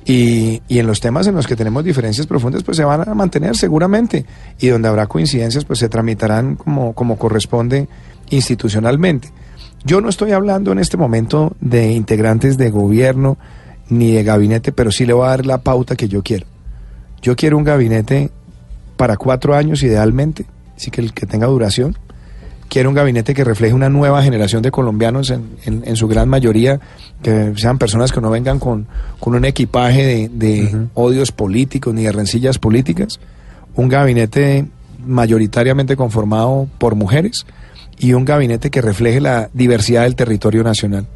[0.04, 3.14] Y, y en los temas en los que tenemos diferencias profundas, pues se van a
[3.14, 4.24] mantener seguramente.
[4.58, 7.88] Y donde habrá coincidencias, pues se tramitarán como, como corresponde
[8.30, 9.30] institucionalmente.
[9.84, 13.38] Yo no estoy hablando en este momento de integrantes de gobierno
[13.88, 16.46] ni de gabinete, pero sí le voy a dar la pauta que yo quiero.
[17.22, 18.30] Yo quiero un gabinete
[18.96, 20.44] para cuatro años idealmente,
[20.76, 21.96] sí que el que tenga duración.
[22.68, 26.28] Quiero un gabinete que refleje una nueva generación de colombianos en, en- en su gran
[26.28, 26.78] mayoría,
[27.20, 28.86] que sean personas que no vengan con,
[29.18, 33.18] con un equipaje de, de odios políticos ni de rencillas políticas.
[33.74, 34.66] Un gabinete
[35.04, 37.44] mayoritariamente conformado por mujeres
[38.00, 41.06] y un gabinete que refleje la diversidad del territorio nacional,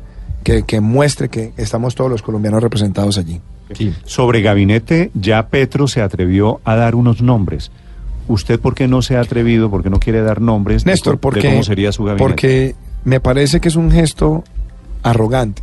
[0.44, 3.40] que, que muestre que estamos todos los colombianos representados allí.
[4.04, 7.70] Sobre gabinete, ya Petro se atrevió a dar unos nombres.
[8.28, 11.14] ¿Usted por qué no se ha atrevido, por qué no quiere dar nombres de Néstor,
[11.14, 12.22] de porque, cómo sería su gabinete?
[12.22, 14.44] porque me parece que es un gesto
[15.02, 15.62] arrogante.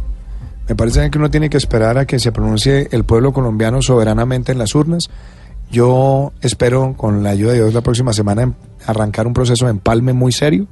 [0.67, 4.51] Me parece que uno tiene que esperar a que se pronuncie el pueblo colombiano soberanamente
[4.51, 5.10] en las urnas.
[5.71, 8.53] Yo espero, con la ayuda de Dios, la próxima semana em-
[8.86, 10.67] arrancar un proceso de empalme muy serio.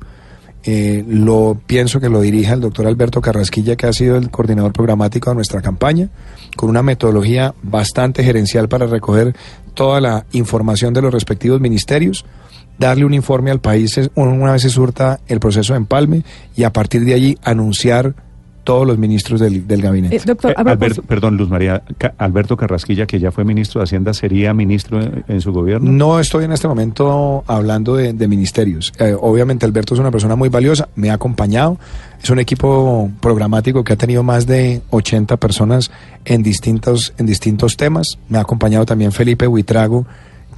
[0.65, 4.73] Eh, lo pienso que lo dirija el doctor Alberto Carrasquilla, que ha sido el coordinador
[4.73, 6.09] programático de nuestra campaña,
[6.55, 9.35] con una metodología bastante gerencial para recoger
[9.73, 12.25] toda la información de los respectivos ministerios,
[12.77, 16.23] darle un informe al país una vez surta el proceso de empalme
[16.55, 18.15] y a partir de allí anunciar
[18.69, 20.15] todos los ministros del, del gabinete.
[20.17, 23.79] Eh, doctor, Eh, a Alberto- perdón, Luz María, Ca- Alberto Carrasquilla, que ya fue ministro
[23.81, 25.91] de Hacienda, ¿sería ministro en, en su gobierno?
[25.91, 28.93] No estoy en este momento hablando de, de ministerios.
[28.99, 31.79] Eh, obviamente Alberto es una persona muy valiosa, me ha acompañado.
[32.21, 35.89] Es un equipo programático que ha tenido más de 80 personas
[36.25, 38.19] en distintos, en distintos temas.
[38.27, 40.05] Me ha acompañado también Felipe Huitrago,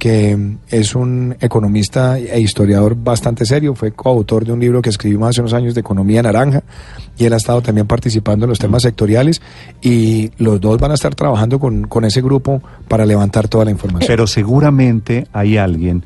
[0.02, 0.36] que
[0.68, 3.76] es un economista e historiador bastante serio.
[3.76, 6.64] Fue coautor de un libro que escribimos hace unos años de Economía Naranja
[7.16, 9.40] y él ha estado también participando en los temas sectoriales
[9.80, 13.70] y los dos van a estar trabajando con, con ese grupo para levantar toda la
[13.70, 14.08] información.
[14.08, 16.04] Pero seguramente hay alguien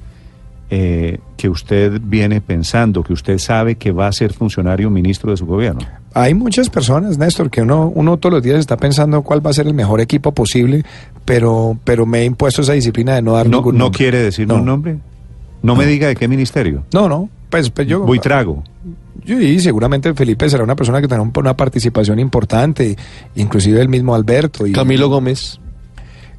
[0.69, 5.39] eh, que usted viene pensando, que usted sabe que va a ser funcionario ministro de
[5.39, 5.81] su gobierno.
[6.13, 9.53] Hay muchas personas, Néstor, que uno, uno todos los días está pensando cuál va a
[9.55, 10.85] ser el mejor equipo posible,
[11.27, 13.99] pero, pero me he impuesto esa disciplina de no dar ¿No, ningún no nombre.
[13.99, 14.55] quiere decir No.
[14.55, 14.97] un nombre?
[15.63, 16.85] No, me diga de qué ministerio.
[16.95, 18.01] No, no, pues, pues yo...
[18.01, 18.63] Buitrago.
[19.25, 22.97] yo- y seguramente Felipe será una persona que tendrá un- una participación importante,
[23.35, 24.67] inclusive el mismo Alberto.
[24.67, 25.59] Y, Camilo Gómez.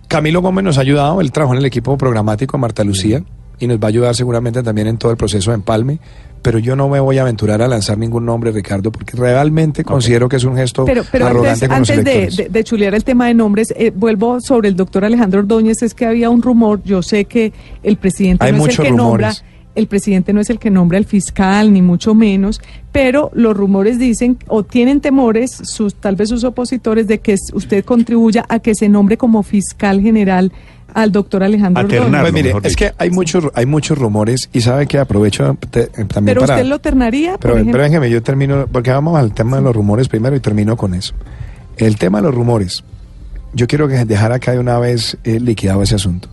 [0.07, 3.21] Camilo Gómez nos ha ayudado, él trabajó en el equipo programático de Marta Lucía
[3.59, 5.99] y nos va a ayudar seguramente también en todo el proceso de empalme,
[6.41, 10.29] pero yo no me voy a aventurar a lanzar ningún nombre, Ricardo, porque realmente considero
[10.29, 12.37] que es un gesto Pero, pero arrogante antes, con los antes de, electores.
[12.37, 15.93] de, de chulear el tema de nombres, eh, vuelvo sobre el doctor Alejandro Ordóñez, es
[15.93, 19.33] que había un rumor, yo sé que el presidente Hay no es el que nombra,
[19.75, 23.99] el presidente no es el que nombra al fiscal, ni mucho menos, pero los rumores
[23.99, 28.73] dicen o tienen temores, sus tal vez sus opositores, de que usted contribuya a que
[28.73, 30.51] se nombre como fiscal general
[30.93, 32.21] al doctor Alejandro Ordóñez.
[32.21, 35.89] Pues mire, es que hay muchos, hay muchos rumores y sabe que aprovecho te- eh,
[36.05, 36.55] también Pero para...
[36.55, 37.71] usted lo ternaría, por Pero, ejemplo?
[37.73, 40.93] pero déjeme, yo termino, porque vamos al tema de los rumores primero y termino con
[40.93, 41.13] eso.
[41.77, 42.83] El tema de los rumores,
[43.53, 46.29] yo quiero que dejar acá de una vez eh, liquidado ese asunto.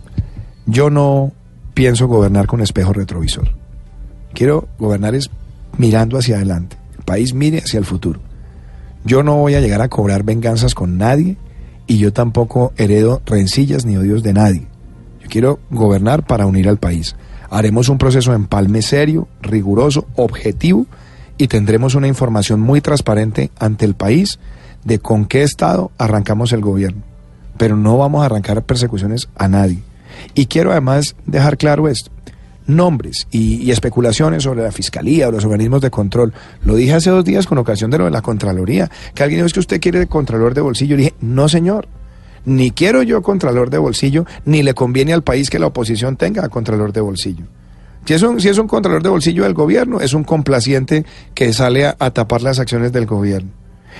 [0.65, 1.31] Yo no
[1.75, 3.49] pienso gobernar con espejo retrovisor.
[4.33, 5.29] Quiero gobernar es
[5.77, 6.77] mirando hacia adelante.
[6.97, 8.19] El país mire hacia el futuro.
[9.03, 11.37] Yo no voy a llegar a cobrar venganzas con nadie
[11.87, 14.67] y yo tampoco heredo rencillas ni odios de nadie.
[15.21, 17.15] Yo quiero gobernar para unir al país.
[17.49, 20.85] Haremos un proceso de empalme serio, riguroso, objetivo
[21.37, 24.39] y tendremos una información muy transparente ante el país
[24.83, 27.01] de con qué estado arrancamos el gobierno.
[27.57, 29.79] Pero no vamos a arrancar persecuciones a nadie.
[30.33, 32.11] Y quiero además dejar claro esto.
[32.67, 36.33] Nombres y, y especulaciones sobre la fiscalía o los organismos de control.
[36.63, 38.89] Lo dije hace dos días con ocasión de lo de la Contraloría.
[39.13, 40.95] Que alguien dijo "Es que usted quiere de Contralor de bolsillo.
[40.95, 41.87] Le dije, no señor.
[42.45, 46.47] Ni quiero yo Contralor de bolsillo, ni le conviene al país que la oposición tenga
[46.49, 47.45] Contralor de bolsillo.
[48.05, 51.51] Si es, un, si es un contralor de bolsillo del gobierno, es un complaciente que
[51.53, 53.49] sale a tapar las acciones del gobierno.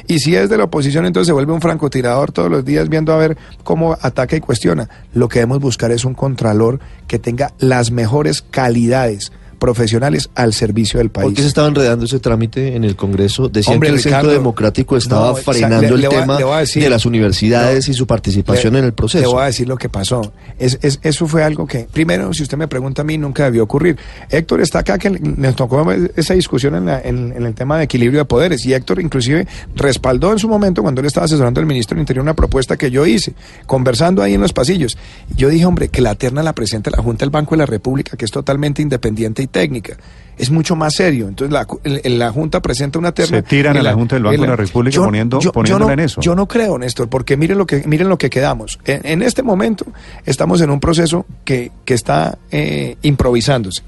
[0.08, 3.14] Y si es de la oposición, entonces se vuelve un francotirador todos los días viendo
[3.14, 4.90] a ver cómo ataca y cuestiona.
[5.14, 9.32] Lo que debemos buscar es un contralor que tenga las mejores calidades
[9.66, 11.26] profesionales al servicio del país.
[11.26, 13.50] ¿Por qué se estaba enredando ese trámite en el Congreso?
[13.50, 16.84] Decían Hombre, que el Centro Ricardo, Democrático estaba no, frenando le- el le tema decir-
[16.84, 19.24] de las universidades no, y su participación le- en el proceso.
[19.24, 20.32] Le voy a decir lo que pasó.
[20.60, 23.64] Es, es- eso fue algo que, primero, si usted me pregunta a mí, nunca debió
[23.64, 23.98] ocurrir.
[24.30, 25.84] Héctor está acá, que nos tocó
[26.16, 28.64] esa discusión en, la- en- en el tema de equilibrio de poderes.
[28.68, 32.22] Y Héctor, inclusive, respaldó en su momento, cuando él estaba asesorando al ministro del Interior,
[32.22, 33.34] una propuesta que yo hice,
[33.66, 34.96] conversando ahí en los pasillos.
[35.36, 38.16] Yo dije, hombre, que la terna la presente la Junta del Banco de la República,
[38.16, 39.96] que es totalmente independiente y técnica.
[40.38, 41.30] Es mucho más serio.
[41.30, 41.66] Entonces, la,
[42.04, 43.38] el- la Junta presenta una terna.
[43.38, 46.20] Se tiran a la Junta del Banco de la República poniendo- poniéndola no, en eso.
[46.20, 48.78] Yo no creo, Néstor, porque miren lo que, miren lo que quedamos.
[48.84, 49.86] En, en este momento
[50.26, 53.82] estamos en un proceso que, que está eh, improvisándose.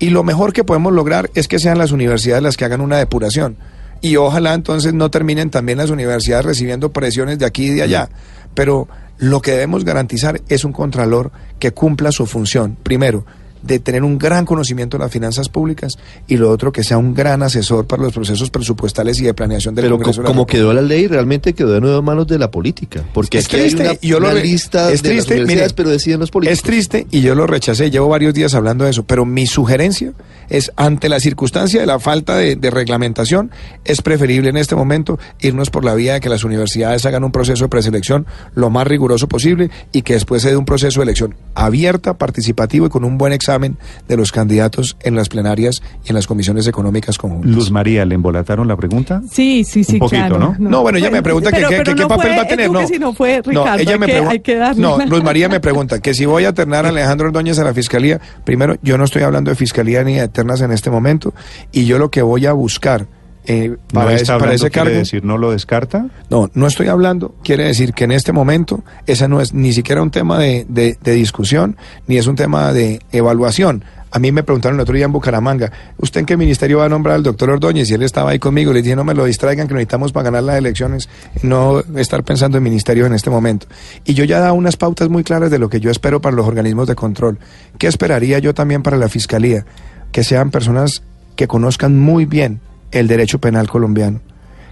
[0.00, 2.98] Y lo mejor que podemos lograr es que sean las universidades las que hagan una
[2.98, 3.56] depuración.
[4.00, 8.08] Y ojalá entonces no terminen también las universidades recibiendo presiones de aquí y de allá.
[8.54, 12.76] Pero lo que debemos garantizar es un contralor que cumpla su función.
[12.82, 13.24] Primero,
[13.64, 15.98] de tener un gran conocimiento de las finanzas públicas
[16.28, 19.74] y lo otro que sea un gran asesor para los procesos presupuestales y de planeación
[19.74, 22.38] del Pero Congreso la como quedó la ley, realmente quedó de nuevo en manos de
[22.38, 23.04] la política.
[23.12, 25.34] Porque Es aquí hay triste, una, y yo lo una lista es de las triste,
[25.34, 26.58] universidades, mire, pero deciden los políticos.
[26.58, 30.12] Es triste y yo lo rechacé, llevo varios días hablando de eso, pero mi sugerencia
[30.48, 33.50] es, ante la circunstancia de la falta de, de reglamentación,
[33.84, 37.32] es preferible en este momento irnos por la vía de que las universidades hagan un
[37.32, 41.04] proceso de preselección lo más riguroso posible y que después se dé un proceso de
[41.04, 43.76] elección abierta, participativo y con un buen examen
[44.08, 47.50] de los candidatos en las plenarias y en las comisiones económicas conjuntas.
[47.50, 49.22] Luz María, ¿le embolataron la pregunta?
[49.30, 50.38] Sí, sí, sí, Un poquito, claro.
[50.38, 50.56] ¿no?
[50.58, 52.42] No, bueno, ella me pregunta que Pero- qué- pero que qué no papel fue va
[52.42, 52.70] a tener.
[53.00, 55.48] No, fue No, Ricardo, ella hay me que- hay que darle No, una- Luz María
[55.48, 58.20] me pregunta que si voy a ternar a Alejandro Ordóñez a la fiscalía.
[58.44, 60.28] Primero, yo no estoy hablando de fiscalía ni de
[60.60, 61.34] en este momento
[61.72, 63.06] y yo lo que voy a buscar
[63.46, 64.98] eh, ¿No para, ese, está hablando, ese quiere cargo.
[65.00, 66.06] decir no lo descarta?
[66.30, 67.34] No, no estoy hablando.
[67.44, 70.96] Quiere decir que en este momento esa no es ni siquiera un tema de, de-
[71.02, 71.76] de discusión
[72.06, 73.84] ni es un tema de evaluación.
[74.10, 76.88] A mí me preguntaron el otro día en Bucaramanga, ¿usted en qué ministerio va a
[76.88, 77.90] nombrar al doctor Ordóñez?
[77.90, 78.72] Y él estaba ahí conmigo.
[78.72, 81.08] Le dije, no me lo distraigan, que necesitamos para ganar las elecciones,
[81.42, 83.66] no estar pensando en ministerio en este momento.
[84.04, 86.34] Y yo ya he dado unas pautas muy claras de lo que yo espero para
[86.36, 87.38] los organismos de control.
[87.76, 89.66] ¿Qué esperaría yo también para la fiscalía?
[90.14, 91.02] Que sean personas
[91.34, 92.60] que conozcan muy bien
[92.92, 94.20] el derecho penal colombiano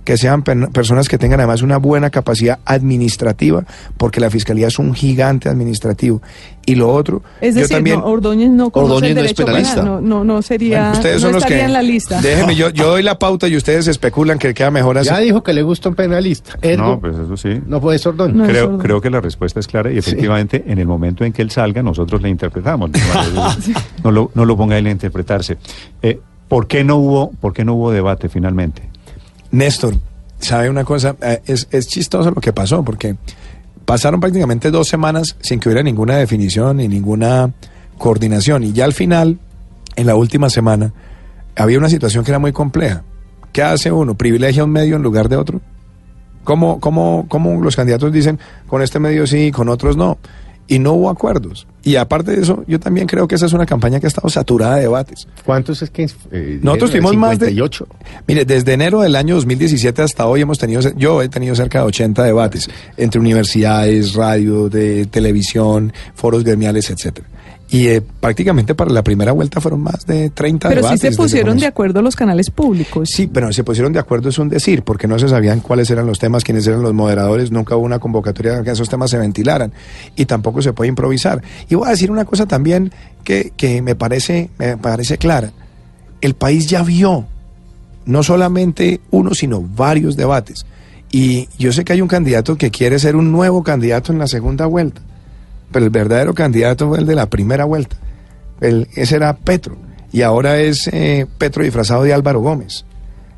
[0.04, 3.64] que sean pen- personas que tengan además una buena capacidad administrativa,
[3.96, 6.20] porque la fiscalía es un gigante administrativo.
[6.64, 7.98] Y lo otro, Es yo decir, también...
[8.00, 9.74] no, Ordóñez no conoce Ordóñez el no es derecho penalista.
[9.82, 11.60] penal, no, no, no sería, Bueno, ustedes no son los que...
[11.60, 12.20] en la lista.
[12.20, 15.08] Déjeme, yo, yo doy la pauta y ustedes especulan que queda mejor así.
[15.08, 16.56] Ya dijo que le gusta un penalista.
[16.62, 17.60] Ergo, No, pues eso sí.
[17.66, 18.36] no puede ser Ordóñez.
[18.36, 18.44] No.
[18.44, 18.82] es Creo, Ordóñez.
[18.84, 21.82] creo que la respuesta es clara y efectivamente en el momento en que él salga
[21.82, 22.90] nosotros le interpretamos.
[24.04, 25.58] No lo, no lo ponga él a interpretarse.
[26.02, 28.82] Eh, ¿por, qué no hubo, ¿Por qué no hubo debate finalmente?
[29.52, 29.94] Néstor,
[30.40, 31.14] ¿sabe una cosa?
[31.20, 33.16] Eh, es, es chistoso lo que pasó, porque
[33.84, 37.52] pasaron prácticamente dos semanas sin que hubiera ninguna definición ni ninguna
[37.98, 38.64] coordinación.
[38.64, 39.38] Y ya al final,
[39.96, 40.92] en la última semana,
[41.56, 43.04] había una situación que era muy compleja.
[43.52, 44.14] ¿Qué hace uno?
[44.14, 45.60] ¿Privilegia un medio en lugar de otro?
[46.44, 50.18] ¿Cómo, cómo, cómo los candidatos dicen con este medio sí, con otros no?
[50.68, 51.66] Y no hubo acuerdos.
[51.82, 54.28] Y aparte de eso, yo también creo que esa es una campaña que ha estado
[54.28, 55.26] saturada de debates.
[55.44, 56.08] ¿Cuántos es que?
[56.30, 57.86] eh, Nosotros tuvimos más de- 58.
[58.28, 61.86] Mire, desde enero del año 2017 hasta hoy hemos tenido, yo he tenido cerca de
[61.86, 67.26] 80 debates entre universidades, radio, de televisión, foros gremiales, etcétera.
[67.72, 71.00] Y eh, prácticamente para la primera vuelta fueron más de 30 Pero sí debates.
[71.00, 73.08] se desde pusieron de acuerdo los canales públicos.
[73.10, 76.06] Sí, pero se pusieron de acuerdo es un decir, porque no se sabían cuáles eran
[76.06, 79.72] los temas, quiénes eran los moderadores, nunca hubo una convocatoria que esos temas se ventilaran
[80.16, 81.42] y tampoco se puede improvisar.
[81.70, 82.92] Y voy a decir una cosa también
[83.24, 85.50] que, que me parece me parece clara.
[86.20, 87.26] El país ya vio
[88.04, 90.66] no solamente uno, sino varios debates.
[91.10, 94.26] Y yo sé que hay un candidato que quiere ser un nuevo candidato en la
[94.26, 95.00] segunda vuelta,
[95.72, 97.96] pero el verdadero candidato fue el de la primera vuelta.
[98.60, 99.76] El- ese era Petro,
[100.12, 102.84] y ahora es eh, Petro disfrazado de Álvaro Gómez.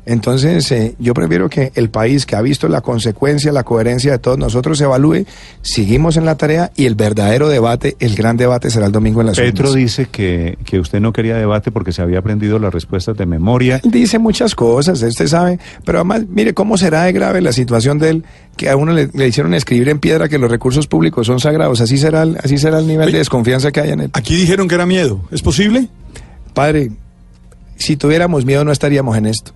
[0.07, 4.19] Entonces, eh, yo prefiero que el país que ha visto la consecuencia, la coherencia de
[4.19, 5.25] todos nosotros evalúe,
[5.63, 9.27] seguimos en la tarea y el verdadero debate, el gran debate será el domingo en
[9.27, 9.75] las Petro urnas.
[9.81, 13.81] dice que, que usted no quería debate porque se había aprendido las respuestas de memoria.
[13.83, 18.09] Dice muchas cosas, usted sabe, pero además, mire cómo será de grave la situación de
[18.09, 18.25] él,
[18.57, 21.81] que a uno le, le hicieron escribir en piedra que los recursos públicos son sagrados,
[21.81, 23.13] así será, el- así será el nivel Oye.
[23.13, 24.09] de desconfianza que hay en él.
[24.13, 25.21] Aquí dijeron que era miedo.
[25.31, 25.87] ¿Es posible?
[26.53, 26.91] Padre,
[27.75, 29.51] si tuviéramos miedo no estaríamos en esto.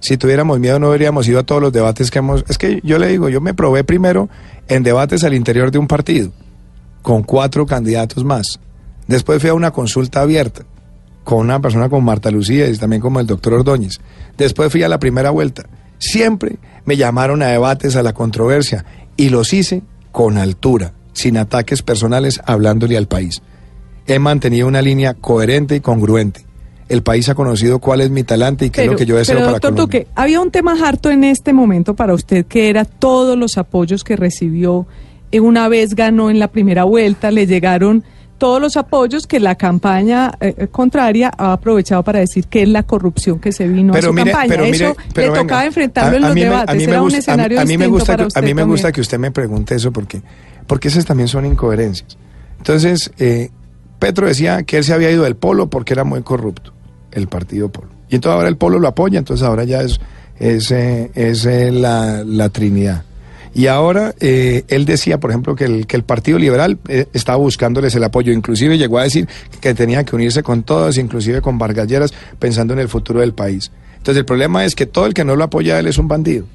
[0.00, 2.44] Si tuviéramos miedo no habríamos ido a todos los debates que hemos...
[2.48, 4.28] Es que yo le digo, yo me probé primero
[4.68, 6.32] en debates al interior de un partido,
[7.02, 8.58] con cuatro candidatos más.
[9.06, 10.62] Después fui a una consulta abierta,
[11.24, 14.00] con una persona como Marta Lucía y también como el doctor Ordóñez.
[14.38, 15.66] Después fui a la primera vuelta.
[15.98, 18.86] Siempre me llamaron a debates, a la controversia,
[19.16, 19.82] y los hice
[20.12, 23.42] con altura, sin ataques personales, hablándole al país.
[24.06, 26.46] He mantenido una línea coherente y congruente.
[26.90, 29.36] El país ha conocido cuál es mi talante y qué es lo que yo deseo
[29.36, 30.00] pero, para doctor Colombia.
[30.00, 34.04] Duque, había un tema harto en este momento para usted que era todos los apoyos
[34.04, 34.86] que recibió
[35.32, 38.02] eh, una vez ganó en la primera vuelta, le llegaron
[38.38, 42.68] todos los apoyos que la campaña eh, eh, contraria ha aprovechado para decir que es
[42.68, 44.48] la corrupción que se vino a su campaña.
[44.48, 46.86] pero mire, Eso pero le venga, tocaba enfrentarlo a- en los me- a debates, mí
[46.86, 48.40] me era un gusta- a mí- escenario a mí me distinto gusta para que, usted
[48.40, 48.94] A mí me gusta también.
[48.94, 50.22] que usted me pregunte eso porque,
[50.66, 52.16] porque esas también son incoherencias.
[52.58, 53.50] Entonces, eh,
[53.98, 56.72] Petro decía que él se había ido del polo porque era muy corrupto,
[57.12, 57.88] el partido polo.
[58.08, 60.00] Y entonces ahora el polo lo apoya, entonces ahora ya es,
[60.38, 63.04] es, eh, es, eh, la, la Trinidad.
[63.52, 67.38] Y ahora eh, él decía, por ejemplo, que el, que el Partido Liberal eh, estaba
[67.38, 68.32] buscándoles el apoyo.
[68.32, 69.28] Inclusive llegó a decir
[69.60, 73.34] que tenía que unirse con todos, inclusive con Vargas Lleras, pensando en el futuro del
[73.34, 73.72] país.
[73.96, 76.08] Entonces el problema es que todo el que no lo apoya a él es un
[76.08, 76.46] bandido.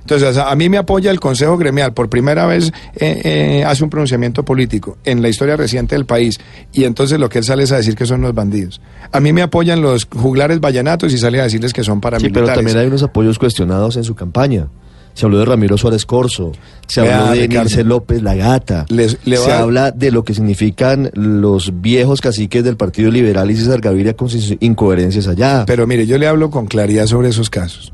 [0.00, 3.90] Entonces, a mí me apoya el Consejo Gremial, por primera vez eh, eh, hace un
[3.90, 6.40] pronunciamiento político en la historia reciente del país,
[6.72, 8.80] y entonces lo que él sale es a decir que son los bandidos.
[9.12, 12.48] A mí me apoyan los juglares vallenatos y sale a decirles que son Sí, paramilitares.
[12.48, 14.68] pero también hay unos apoyos cuestionados en su campaña.
[15.12, 16.52] Se habló de Ramiro Suárez Corso,
[16.86, 17.48] se habló de.
[17.48, 22.62] Nilce López La Gata, Les- se a- habla de lo que significan los viejos caciques
[22.62, 25.64] del Partido Liberal y César Gaviria con sus incoherencias allá.
[25.66, 27.92] Pero mire, yo le hablo con claridad sobre esos casos.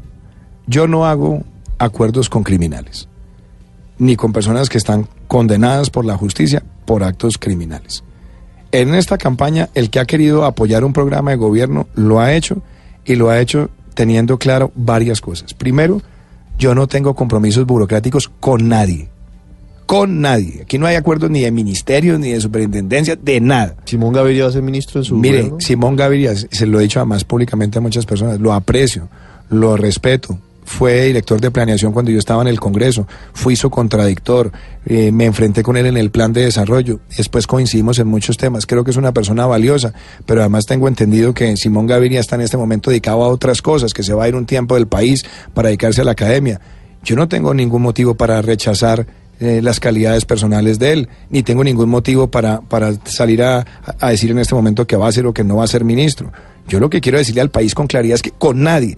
[0.66, 1.42] Yo no hago
[1.78, 3.08] acuerdos con criminales,
[3.98, 8.04] ni con personas que están condenadas por la justicia por actos criminales.
[8.72, 12.62] En esta campaña, el que ha querido apoyar un programa de gobierno lo ha hecho
[13.04, 15.54] y lo ha hecho teniendo claro varias cosas.
[15.54, 16.02] Primero,
[16.58, 19.08] yo no tengo compromisos burocráticos con nadie.
[19.86, 20.62] Con nadie.
[20.62, 23.76] Aquí no hay acuerdos ni de ministerios, ni de superintendencia, de nada.
[23.84, 25.60] Simón Gaviria va a ser ministro en su Mire, gobierno.
[25.60, 29.08] Simón Gaviria, se lo he dicho además públicamente a muchas personas, lo aprecio,
[29.48, 34.52] lo respeto, fue director de planeación cuando yo estaba en el Congreso, fui su contradictor,
[34.84, 38.66] eh, me enfrenté con él en el plan de desarrollo, después coincidimos en muchos temas,
[38.66, 39.94] creo que es una persona valiosa,
[40.26, 43.94] pero además tengo entendido que Simón Gaviria está en este momento dedicado a otras cosas,
[43.94, 46.60] que se va a ir un tiempo del país para dedicarse a la academia.
[47.04, 49.06] Yo no tengo ningún motivo para rechazar
[49.38, 53.64] eh, las calidades personales de él, ni tengo ningún motivo para, para salir a,
[54.00, 55.84] a decir en este momento que va a ser o que no va a ser
[55.84, 56.32] ministro.
[56.66, 58.96] Yo lo que quiero decirle al país con claridad es que con nadie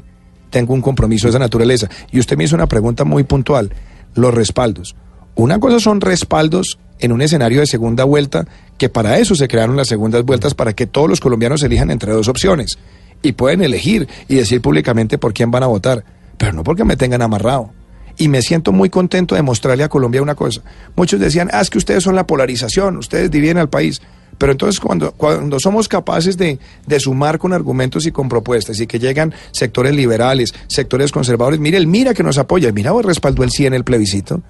[0.51, 1.89] tengo un compromiso de esa naturaleza.
[2.11, 3.73] Y usted me hizo una pregunta muy puntual,
[4.15, 4.97] los respaldos.
[5.35, 8.47] Una cosa son respaldos en un escenario de segunda vuelta,
[8.77, 12.13] que para eso se crearon las segundas vueltas, para que todos los colombianos elijan entre
[12.13, 12.79] dos opciones.
[13.23, 16.05] Y pueden elegir y decir públicamente por quién van a votar,
[16.37, 17.71] pero no porque me tengan amarrado.
[18.17, 20.63] Y me siento muy contento de mostrarle a Colombia una cosa.
[20.97, 24.03] Muchos decían, ah, es que ustedes son la polarización, ustedes dividen al país.
[24.39, 28.87] Pero entonces cuando, cuando somos capaces de, de, sumar con argumentos y con propuestas y
[28.87, 33.51] que llegan sectores liberales, sectores conservadores, mire, el Mira que nos apoya, Mira respaldó el
[33.51, 34.43] sí en el plebiscito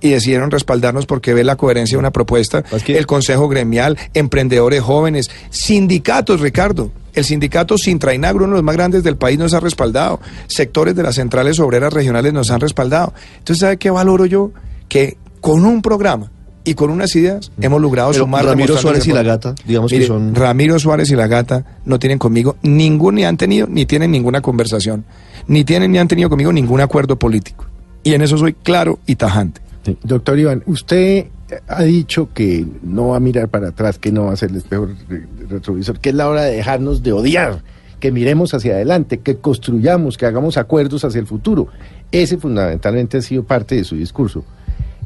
[0.00, 5.30] y decidieron respaldarnos porque ve la coherencia de una propuesta, el Consejo Gremial, emprendedores jóvenes,
[5.50, 6.92] sindicatos, Ricardo.
[7.14, 10.20] El sindicato Sintrainagro, uno de los más grandes del país, nos ha respaldado.
[10.46, 13.12] Sectores de las centrales obreras regionales nos han respaldado.
[13.38, 14.52] Entonces, ¿sabe qué valoro yo?
[14.88, 16.30] Que con un programa
[16.68, 18.44] y con unas ideas hemos logrado Pero sumar.
[18.44, 20.34] Ramiro Suárez y la gata, digamos Mire, que son.
[20.34, 24.40] Ramiro Suárez y la gata no tienen conmigo ningún, ni han tenido, ni tienen ninguna
[24.40, 25.04] conversación,
[25.46, 27.64] ni tienen ni han tenido conmigo ningún acuerdo político.
[28.02, 29.60] Y en eso soy claro y tajante.
[29.84, 29.96] Sí.
[30.02, 31.26] Doctor Iván, usted
[31.66, 34.56] ha dicho que no va a mirar para atrás, que no va a ser el
[34.56, 37.62] espejo re- retrovisor, que es la hora de dejarnos de odiar,
[38.00, 41.68] que miremos hacia adelante, que construyamos, que hagamos acuerdos hacia el futuro.
[42.12, 44.44] Ese fundamentalmente ha sido parte de su discurso.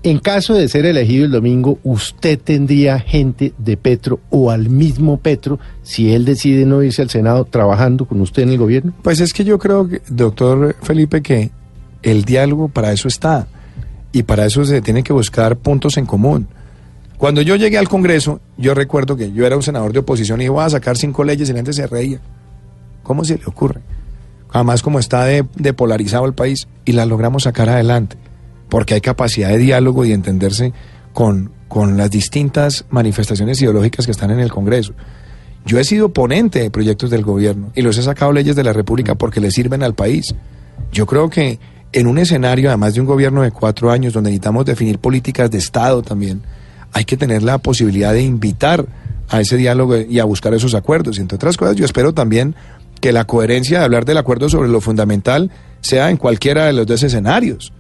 [0.05, 5.19] En caso de ser elegido el domingo, ¿usted tendría gente de Petro o al mismo
[5.19, 8.93] Petro si él decide no irse al Senado trabajando con usted en el gobierno?
[9.03, 11.53] Pues es que yo creo, que, doctor Felipe, que
[12.03, 13.47] el diálogo para eso está.
[14.11, 16.49] Y para eso se tienen que buscar puntos en común.
[17.17, 20.47] Cuando yo llegué al Congreso, yo recuerdo que yo era un senador de oposición y
[20.47, 22.21] iba a sacar cinco leyes y la gente se reía.
[23.05, 23.81] ¿Cómo se le ocurre?
[24.51, 28.17] Además, como está de, el país, y las logramos sacar adelante,
[28.73, 30.73] porque hay capacidad de diálogo y de entenderse
[31.13, 34.95] con, con las distintas manifestaciones ideológicas que están en el Congreso.
[35.67, 38.73] Yo he sido ponente de proyectos del gobierno y los he sacado leyes de la
[38.73, 40.35] República porque le sirven al país.
[40.91, 41.59] Yo creo que
[41.93, 45.59] en un escenario, además de un gobierno de cuatro años, donde necesitamos definir políticas de
[45.59, 46.41] Estado también,
[46.95, 48.87] hay que tener la posibilidad de invitar
[49.29, 51.19] a ese diálogo y a buscar esos acuerdos.
[51.19, 52.55] Y entre otras cosas, yo espero también
[53.03, 55.51] que la coherencia de hablar del acuerdo sobre lo fundamental
[55.83, 57.75] sea en cualquiera de los dos escenarios.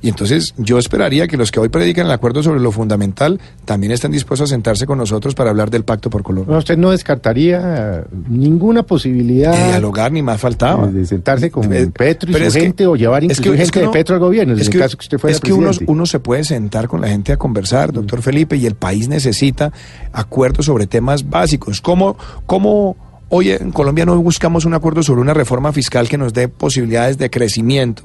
[0.00, 3.90] Y entonces yo esperaría que los que hoy predican el acuerdo sobre lo fundamental también
[3.92, 6.52] estén dispuestos a sentarse con nosotros para hablar del pacto por Colombia.
[6.52, 10.86] No, usted no descartaría ninguna posibilidad De dialogar ni más faltaba.
[10.86, 13.56] de, sentarse con Eh, Petro y su es que- gente o llevar es que- es
[13.56, 15.40] gente que de Petro al gobierno, en es el que, caso que usted fuera es
[15.40, 18.76] que uno, uno se puede sentar con la gente a conversar, doctor Felipe, y el
[18.76, 19.72] país necesita
[20.12, 21.80] acuerdos sobre temas básicos.
[21.80, 22.96] ¿Cómo, cómo
[23.30, 27.18] hoy en Colombia no buscamos un acuerdo sobre una reforma fiscal que nos dé posibilidades
[27.18, 28.04] de crecimiento?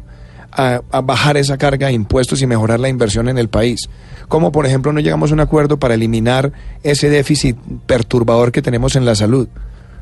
[0.56, 3.90] A, a bajar esa carga de impuestos y mejorar la inversión en el país.
[4.28, 6.52] Como por ejemplo no llegamos a un acuerdo para eliminar
[6.84, 9.48] ese déficit perturbador que tenemos en la salud.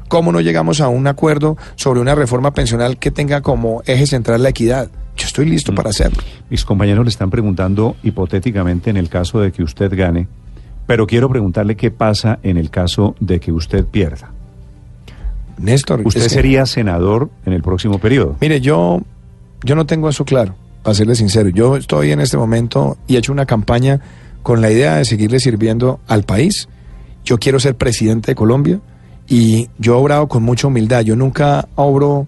[0.09, 4.43] ¿Cómo no llegamos a un acuerdo sobre una reforma pensional que tenga como eje central
[4.43, 4.89] la equidad?
[5.15, 6.21] Yo estoy listo para hacerlo.
[6.49, 10.27] Mis compañeros le están preguntando hipotéticamente en el caso de que usted gane,
[10.85, 14.31] pero quiero preguntarle qué pasa en el caso de que usted pierda.
[15.57, 18.35] Néstor, Usted que- sería senador en el próximo periodo.
[18.41, 19.01] Mire, yo,
[19.63, 21.49] yo no tengo eso claro, para serle sincero.
[21.49, 23.99] Yo estoy en este momento y he hecho una campaña
[24.43, 26.67] con la idea de seguirle sirviendo al país.
[27.23, 28.79] Yo quiero ser presidente de Colombia
[29.27, 31.01] y yo he obrado con mucha humildad.
[31.01, 32.25] Yo nunca obro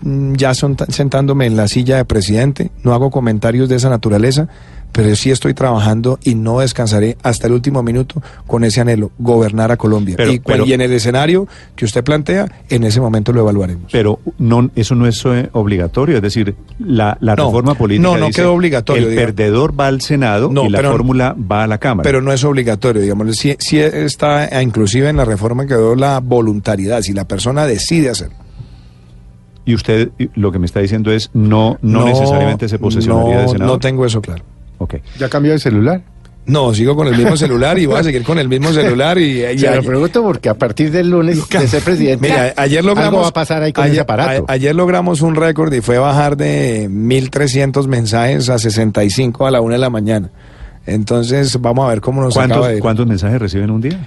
[0.00, 4.48] mm, ya son- sentándome en la silla de presidente, no hago comentarios de esa naturaleza,
[4.92, 9.72] pero sí estoy trabajando y no descansaré hasta el último minuto con ese anhelo, gobernar
[9.72, 10.14] a Colombia.
[10.18, 13.40] Pero- y, cu- pero- y en el escenario que usted plantea, en ese momento lo
[13.40, 13.90] evaluaremos.
[13.90, 18.16] Pero no, eso no es eh, obligatorio, es decir, la, la No, reforma política no,
[18.18, 19.32] no dice, quedó obligatorio, El digamos.
[19.34, 22.04] perdedor va al Senado No, y la pero- fórmula va a la Cámara.
[22.06, 23.34] Pero no es obligatorio, digamos.
[23.36, 28.10] Sí, sí está, eh, inclusive en la reforma quedó la voluntariedad, si la persona decide
[28.10, 28.36] hacerlo.
[29.64, 33.40] y usted y lo que me está diciendo es no, no, necesariamente se posesionaría no,
[33.42, 33.74] de senador.
[33.74, 34.42] No tengo eso claro.
[34.82, 34.94] Ok.
[35.18, 36.02] ¿Ya cambió de celular?
[36.44, 39.44] No, sigo con el mismo celular y voy a seguir con el mismo celular y,
[39.44, 43.08] y Se lo pregunto porque a partir del lunes de ser presidente, Mira, ayer logramos
[43.10, 44.44] algo va a pasar ahí con ayer, ese aparato.
[44.48, 49.60] a- ayer logramos un récord y fue bajar de 1300 mensajes a 65 a la
[49.60, 50.30] una de la mañana.
[50.84, 52.80] Entonces, vamos a ver cómo nos acaba ¿Cuántos, de ir.
[52.80, 54.04] ¿Cuántos mensajes reciben un día?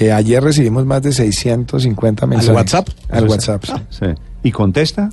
[0.00, 2.54] Eh, ayer recibimos más de 650 mensajes.
[2.54, 2.88] WhatsApp?
[3.10, 3.72] Al Eso es- WhatsApp, sí.
[3.90, 4.06] Sí.
[4.42, 5.10] ¿Y contesta?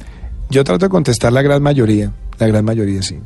[0.50, 2.12] Yo trato de contestar la gran mayoría.
[2.40, 3.20] La gran mayoría sí.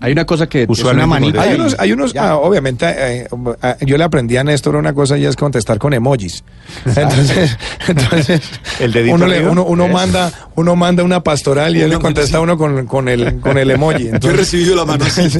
[0.00, 1.42] Hay una cosa que es una Usualmente manita.
[1.42, 3.28] Hay unos, hay unos ah, obviamente, eh,
[3.62, 6.42] ah, yo le aprendí a Néstor una cosa y es contestar con emojis.
[6.86, 7.56] Entonces,
[7.88, 8.40] entonces
[8.78, 12.38] El dedito uno, le- uno, uno manda, uno manda una pastoral y él le contesta
[12.38, 14.04] a uno con, con el, con el emoji.
[14.04, 15.22] Yo he Entonces, recibido la mano así.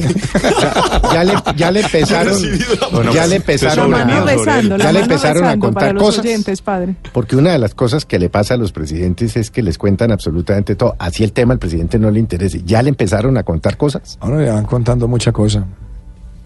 [1.13, 2.37] Ya le, ya le empezaron,
[2.91, 6.23] Bueno, ya le La a, la Ya le empezaron a contar cosas.
[6.23, 6.95] oyentes, padre.
[7.11, 10.11] porque una de las cosas que le pasa a los presidentes es que les cuentan
[10.11, 10.95] absolutamente todo.
[10.99, 12.61] Así el tema al presidente no le interese.
[12.65, 14.17] Ya le empezaron a contar cosas.
[14.21, 15.65] a le van contando mucha cosa.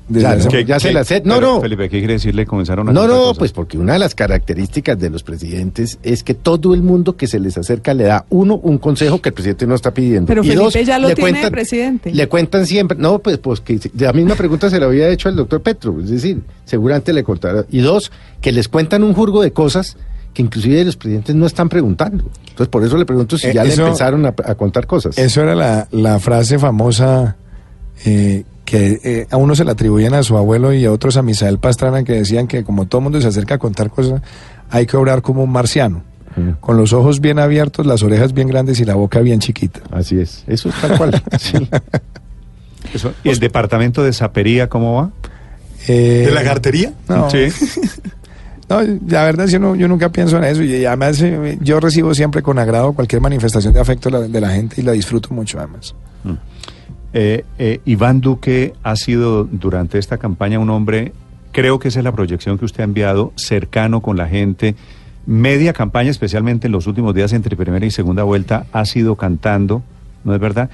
[0.07, 1.23] Ya se la sé.
[1.25, 1.59] No, no.
[1.61, 2.45] Felipe, ¿qué quiere decirle?
[2.45, 6.35] Comenzaron a No, no, pues porque una de las características de los presidentes es que
[6.35, 9.65] todo el mundo que se les acerca le da, uno, un consejo que el presidente
[9.65, 10.27] no está pidiendo.
[10.27, 12.13] Pero y Felipe dos, ya lo le tiene de presidente.
[12.13, 15.35] Le cuentan siempre, no, pues, pues que la misma pregunta se la había hecho al
[15.37, 17.65] doctor Petro, es decir, seguramente le contará.
[17.71, 19.97] Y dos, que les cuentan un jurgo de cosas
[20.35, 22.25] que inclusive los presidentes no están preguntando.
[22.49, 25.17] Entonces, por eso le pregunto si Eh, ya eso- le empezaron a, a contar cosas.
[25.17, 27.37] Eso era la, la frase famosa
[28.03, 31.21] eh, que eh, a uno se la atribuían a su abuelo y a otros a
[31.21, 34.21] Misael Pastrana que decían que como todo mundo se acerca a contar cosas,
[34.69, 36.03] hay que obrar como un marciano.
[36.35, 36.59] Mm.
[36.59, 39.81] Con los ojos bien abiertos, las orejas bien grandes y la boca bien chiquita.
[39.91, 41.23] Así es, eso es tal cual.
[41.39, 41.69] sí.
[42.93, 43.13] Eso.
[43.23, 45.11] ¿Y el departamento de Zapería cómo va?
[45.87, 46.93] Eh, ¿De la cartería?
[47.07, 47.47] No, Sí.
[48.69, 52.13] no, la verdad yo, no, yo nunca pienso en eso y además eh, yo recibo
[52.15, 55.33] siempre con agrado cualquier manifestación de afecto de la, de la gente y la disfruto
[55.33, 55.93] mucho además.
[57.13, 61.13] Eh, eh, Iván Duque ha sido durante esta campaña un hombre,
[61.51, 64.75] creo que esa es la proyección que usted ha enviado, cercano con la gente.
[65.25, 69.81] Media campaña, especialmente en los últimos días entre primera y segunda vuelta, ha sido cantando,
[70.23, 70.69] ¿no es verdad?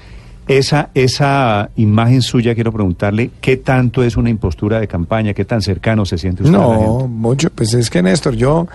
[0.48, 5.32] Esa, esa imagen suya, quiero preguntarle, ¿qué tanto es una impostura de campaña?
[5.34, 7.08] ¿Qué tan cercano se siente usted a la No, gente?
[7.08, 7.50] mucho.
[7.54, 8.66] Pues es que, Néstor, yo,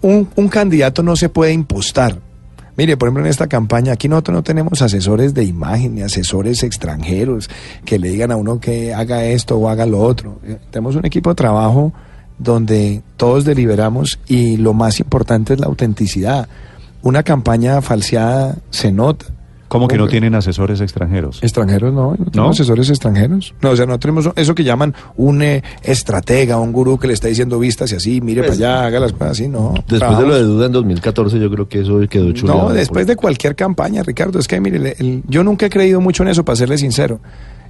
[0.00, 2.20] un, un candidato no se puede impostar.
[2.78, 6.62] Mire, por ejemplo, en esta campaña, aquí nosotros no tenemos asesores de imagen ni asesores
[6.62, 7.50] extranjeros
[7.84, 10.38] que le digan a uno que haga esto o haga lo otro.
[10.44, 11.92] Eh, Tenemos un equipo de trabajo
[12.38, 16.48] donde todos deliberamos y lo más importante es la autenticidad.
[17.02, 19.26] Una campaña falseada se nota.
[19.68, 21.38] ¿Cómo que no tienen asesores extranjeros?
[21.42, 23.54] Extranjeros no, no asesores extranjeros.
[23.60, 27.12] No, o sea, no tenemos eso que llaman un eh, estratega, un gurú que le
[27.14, 29.74] está diciendo vistas y así, mire Pues, para allá, haga las cosas así, no.
[29.88, 32.54] Después de lo de duda en 2014, yo creo que eso quedó chulo.
[32.54, 36.00] No, después de cualquier campaña, Ricardo, es que mire, le- el- yo nunca he creído
[36.00, 37.20] mucho en eso, para serle sincero.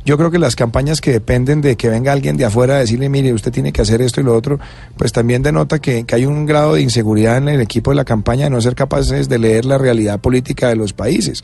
[0.05, 3.09] Yo creo que las campañas que dependen de que venga alguien de afuera a decirle,
[3.11, 4.59] mire, usted tiene que hacer esto y lo otro,
[4.97, 8.05] pues también denota que, que hay un grado de inseguridad en el equipo de la
[8.05, 11.43] campaña de no ser capaces de leer la realidad política de los países.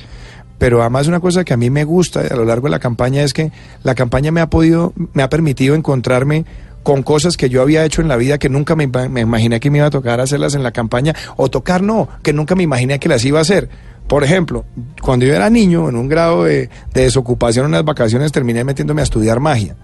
[0.59, 3.23] Pero además una cosa que a mí me gusta a lo largo de la campaña
[3.23, 3.53] es que
[3.83, 6.45] la campaña me ha podido, me ha permitido encontrarme
[6.85, 9.71] con cosas que yo había hecho en la vida que nunca me, me imaginé que
[9.71, 12.99] me iba a tocar hacerlas en la campaña, o tocar no, que nunca me imaginé
[13.01, 13.69] que las iba a hacer.
[14.07, 14.67] Por ejemplo,
[15.01, 19.01] cuando yo era niño, en un grado de, de desocupación, en unas vacaciones, terminé metiéndome
[19.01, 19.77] a estudiar magia.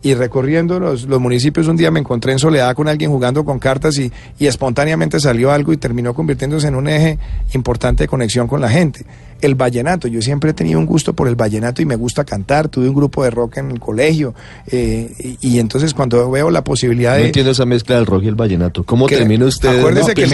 [0.00, 3.58] Y recorriendo los, los municipios, un día me encontré en soledad con alguien jugando con
[3.58, 7.18] cartas y, y espontáneamente salió algo y terminó convirtiéndose en un eje
[7.52, 9.04] importante de conexión con la gente.
[9.40, 12.68] El vallenato, yo siempre he tenido un gusto por el vallenato y me gusta cantar.
[12.68, 14.34] Tuve un grupo de rock en el colegio
[14.70, 17.26] eh, y, y entonces cuando veo la posibilidad No de...
[17.26, 18.84] entiendo esa mezcla del rock y el vallenato.
[18.84, 19.78] ¿Cómo que- termina usted?
[19.78, 20.30] Acuérdese No, que el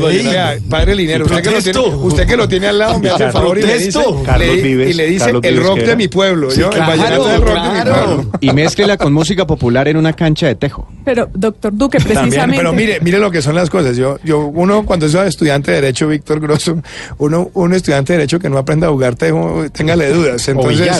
[0.00, 3.08] pues, vea, padre Linero, usted que, lo tiene, usted que lo tiene al lado, me
[3.10, 4.00] hace el favor y le dice,
[4.38, 6.98] le- Vives, y le dice Carlos el rock de mi pueblo, Sí, yo, claro, el
[6.98, 8.30] vallenato del rock de mi pueblo.
[8.40, 10.88] Y mézclela con música popular en una cancha de tejo.
[11.04, 12.56] Pero, doctor Duque, También, precisamente.
[12.58, 13.96] pero mire, mire lo que son las cosas.
[13.96, 16.82] Yo, yo, uno cuando es estudiante de derecho, Víctor Grosso,
[17.18, 20.46] uno, un estudiante de derecho que no aprenda a jugar tejo, téngale dudas.
[20.48, 20.90] Entonces,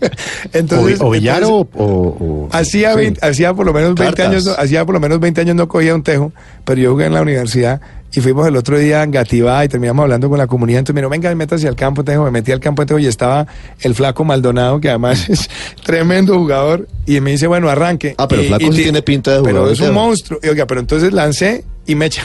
[0.52, 2.96] entonces, o, billar o, Hacía, sí.
[2.98, 4.26] 20 hacía por lo menos 20 Cartas.
[4.28, 6.32] años, no- hacía por lo menos 20 años no cogía un tejo,
[6.64, 7.80] pero yo jugué en la universidad
[8.14, 10.80] y fuimos el otro día en Gativá y terminamos hablando con la comunidad.
[10.80, 12.24] Entonces me dijo, venga, métase al campo, tejo.
[12.24, 13.46] Me metí al campo, tejo y estaba
[13.80, 15.48] el flaco Maldonado, que además es
[15.82, 16.86] tremendo jugador.
[17.06, 18.14] Y me dice, bueno, arranque.
[18.18, 19.94] Ah, pero Y- Flaco y sí ti- tiene pinta de Pero jugador es de un
[19.94, 20.38] monstruo.
[20.42, 22.24] Y oiga, pero entonces lancé y me echa.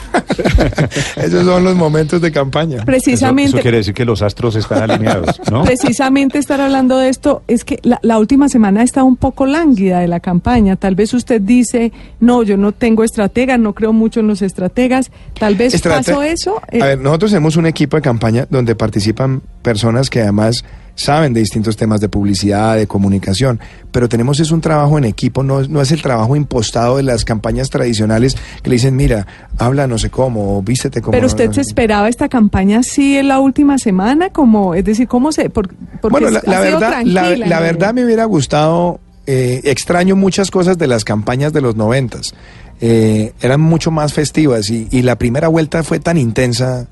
[1.16, 2.78] Esos son los momentos de campaña.
[2.78, 3.50] Eso, Precisamente.
[3.50, 5.64] eso quiere decir que los astros están alineados, ¿no?
[5.64, 10.00] Precisamente estar hablando de esto es que la, la última semana está un poco lánguida
[10.00, 10.76] de la campaña.
[10.76, 15.12] Tal vez usted dice, no, yo no tengo estratega, no creo mucho en los estrategas.
[15.40, 16.62] Tal vez Estrate- pasó eso.
[16.72, 20.64] eh, A ver, nosotros tenemos un equipo de campaña donde participan personas que además
[20.98, 23.60] saben de distintos temas de publicidad, de comunicación,
[23.92, 27.04] pero tenemos es un trabajo en equipo, no, es- no es el trabajo impostado de
[27.04, 29.28] las campañas tradicionales que le dicen, mira,
[29.60, 31.12] habla no sé cómo, o vístete como...
[31.12, 31.70] pero usted no se sé".
[31.70, 35.50] esperaba esta campaña así en la última semana, como, es decir, ¿cómo se...?
[35.52, 35.70] Por,
[36.02, 41.04] porque Bueno, la, verdad, la, verdad me hubiera gustado, eh, extraño muchas cosas de las
[41.06, 42.34] campañas de los noventas.
[42.82, 46.88] Eh, eran mucho más festivas y, y la primera vuelta fue tan intensa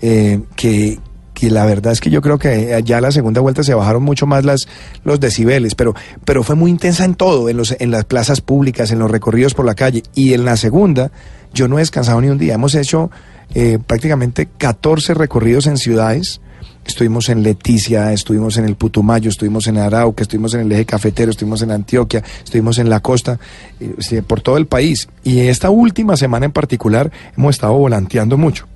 [0.00, 0.98] eh, que,
[1.38, 4.26] que la verdad es que yo creo que ya la segunda vuelta se bajaron mucho
[4.26, 4.66] más las,
[5.04, 8.90] los decibeles, pero, pero fue muy intensa en todo, en, los, en las plazas públicas,
[8.90, 10.02] en los recorridos por la calle.
[10.16, 11.12] Y en la segunda,
[11.54, 12.54] yo no he descansado ni un día.
[12.54, 13.12] Hemos hecho
[13.54, 16.40] eh, prácticamente 14 recorridos en ciudades.
[16.84, 21.30] Estuvimos en Leticia, estuvimos en el Putumayo, estuvimos en Arauca, estuvimos en el eje cafetero,
[21.30, 23.38] estuvimos en Antioquia, estuvimos en la costa,
[23.78, 25.08] eh, por todo el país.
[25.22, 28.66] Y esta última semana en particular hemos estado volanteando mucho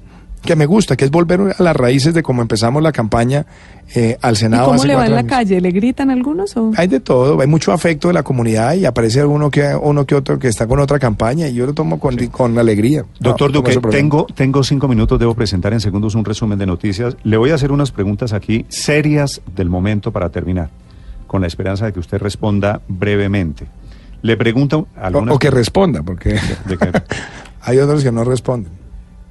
[0.43, 3.47] que me gusta, que es volver a las raíces de cómo empezamos la campaña
[3.95, 4.65] eh, al ¿Y Senado.
[4.67, 5.31] cómo hace le va en la años.
[5.31, 5.61] calle?
[5.61, 6.73] ¿Le gritan algunos o...?
[6.77, 10.15] Hay de todo, hay mucho afecto de la comunidad y aparece uno que uno que
[10.17, 13.05] otro que está con otra campaña y yo lo tomo con, con alegría.
[13.21, 17.17] Doctor No, Duque, tengo tengo, cinco minutos, debo presentar en segundos un resumen de noticias.
[17.23, 20.71] Le voy a hacer unas preguntas aquí serias del momento para terminar,
[21.29, 23.67] con la esperanza de que usted responda brevemente.
[24.23, 26.31] Le pregunto O, o que responda, porque
[26.67, 26.93] de que-
[27.63, 28.82] hay otros que no responden.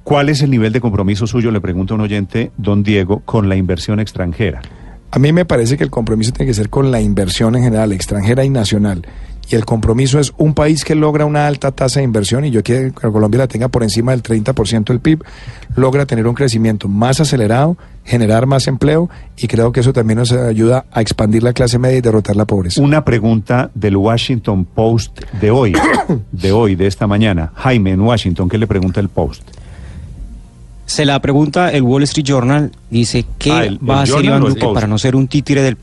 [0.04, 3.56] ¿Cuál es el nivel de compromiso suyo, le pregunta un oyente, don Diego, con la
[3.56, 4.60] inversión extranjera?
[5.12, 7.92] A mí me parece que el compromiso tiene que ser con la inversión en general,
[7.92, 9.06] extranjera y nacional.
[9.50, 12.62] Y el compromiso es un país que logra una alta tasa de inversión, y yo
[12.62, 15.22] quiero que Colombia la tenga por encima del 30% del PIB,
[15.76, 20.32] logra tener un crecimiento más acelerado, generar más empleo, y creo que eso también nos
[20.32, 22.80] ayuda a expandir la clase media y derrotar la pobreza.
[22.80, 25.74] Una pregunta del Washington Post de hoy,
[26.32, 27.52] de hoy, de esta mañana.
[27.54, 29.42] Jaime, en Washington, ¿qué le pregunta el Post?
[30.92, 34.24] Se la pregunta el Wall Street Journal, dice ¿qué Ah, el- va el a hacer
[34.26, 35.78] Iván Duque para no ser un títere del...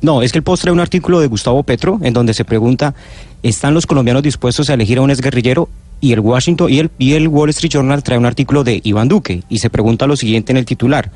[0.00, 2.94] No, es que el Post trae un artículo de Gustavo Petro en donde se pregunta,
[3.42, 5.68] ¿están los colombianos dispuestos a elegir a un exguerrillero?
[6.00, 9.08] Y el Washington y el, y el Wall Street Journal trae un artículo de Iván
[9.08, 11.10] Duque y se pregunta lo siguiente en el titular.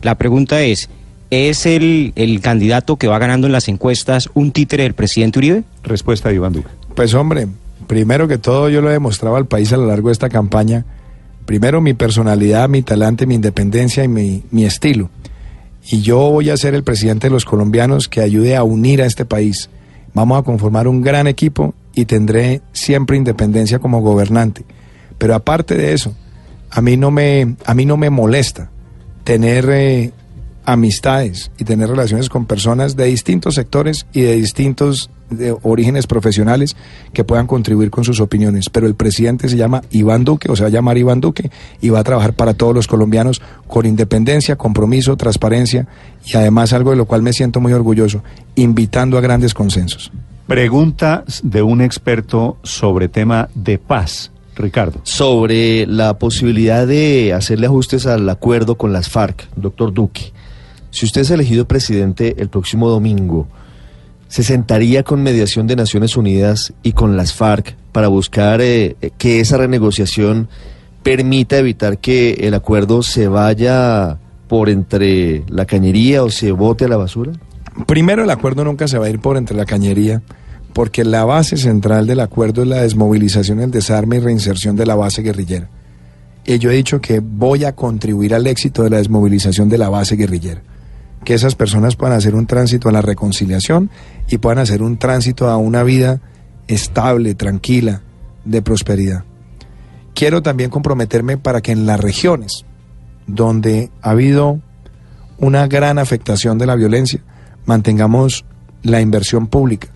[0.00, 0.88] La pregunta es,
[1.30, 5.64] ¿es el, el candidato que va ganando en las encuestas un títere del presidente Uribe?
[5.82, 6.68] Respuesta de Iván Duque.
[6.94, 7.48] Pues hombre,
[7.86, 10.86] primero que todo yo lo he demostrado al país a lo largo de esta campaña.
[11.48, 15.08] Primero mi personalidad, mi talante, mi independencia y mi, estilo.
[15.90, 19.06] Y yo voy a ser el presidente de los colombianos que ayude a unir a
[19.06, 19.70] este país.
[20.12, 24.66] Vamos a conformar un gran equipo y tendré siempre independencia como gobernante.
[25.16, 26.14] Pero aparte de eso,
[26.70, 28.70] a mí no me, a mí no me molesta
[29.24, 30.12] tener eh,
[30.66, 36.76] amistades y tener relaciones con personas de distintos sectores y de distintos de orígenes profesionales
[37.12, 38.70] que puedan contribuir con sus opiniones.
[38.70, 41.50] Pero el presidente se llama Iván Duque, o se va a llamar Iván Duque,
[41.80, 45.86] y va a trabajar para todos los colombianos con independencia, compromiso, transparencia
[46.24, 48.22] y además algo de lo cual me siento muy orgulloso,
[48.54, 50.12] invitando a grandes consensos.
[50.46, 54.30] Pregunta de un experto sobre tema de paz.
[54.56, 55.00] Ricardo.
[55.04, 60.32] sobre la posibilidad de hacerle ajustes al acuerdo con las FARC, doctor Duque.
[60.90, 63.46] Si usted es elegido presidente el próximo domingo,
[64.28, 69.40] ¿se sentaría con mediación de Naciones Unidas y con las FARC para buscar eh, que
[69.40, 70.48] esa renegociación
[71.02, 76.88] permita evitar que el acuerdo se vaya por entre la cañería o se bote a
[76.88, 77.32] la basura?
[77.86, 80.22] Primero, el acuerdo nunca se va a ir por entre la cañería,
[80.72, 84.96] porque la base central del acuerdo es la desmovilización, el desarme y reinserción de la
[84.96, 85.68] base guerrillera.
[86.44, 89.90] Y yo he dicho que voy a contribuir al éxito de la desmovilización de la
[89.90, 90.62] base guerrillera.
[91.24, 93.90] Que esas personas puedan hacer un tránsito a la reconciliación
[94.28, 96.20] y puedan hacer un tránsito a una vida
[96.68, 98.02] estable, tranquila,
[98.44, 99.24] de prosperidad.
[100.14, 102.64] Quiero también comprometerme para que en las regiones
[103.26, 104.60] donde ha habido
[105.38, 107.20] una gran afectación de la violencia,
[107.66, 108.44] mantengamos
[108.82, 109.88] la inversión pública,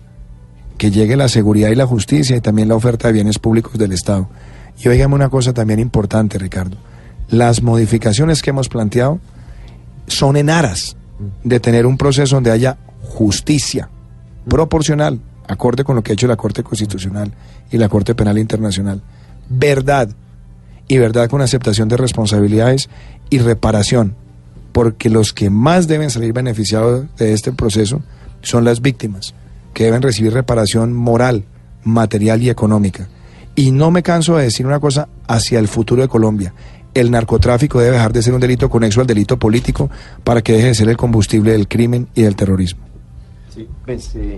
[0.77, 3.91] que llegue la seguridad y la justicia y también la oferta de bienes públicos del
[3.91, 4.29] Estado.
[4.81, 6.77] Y oígame una cosa también importante, Ricardo.
[7.27, 9.19] Las modificaciones que hemos planteado
[10.07, 10.95] son en aras
[11.43, 13.89] de tener un proceso donde haya justicia
[14.47, 17.31] proporcional, acorde con lo que ha hecho la Corte Constitucional
[17.71, 19.01] y la Corte Penal Internacional.
[19.49, 20.09] Verdad
[20.87, 22.89] y verdad con aceptación de responsabilidades
[23.29, 24.15] y reparación,
[24.71, 28.01] porque los que más deben salir beneficiados de este proceso
[28.41, 29.33] son las víctimas,
[29.73, 31.45] que deben recibir reparación moral,
[31.83, 33.07] material y económica.
[33.55, 36.53] Y no me canso de decir una cosa hacia el futuro de Colombia.
[36.93, 39.89] El narcotráfico debe dejar de ser un delito conexo al delito político
[40.23, 42.81] para que deje de ser el combustible del crimen y del terrorismo.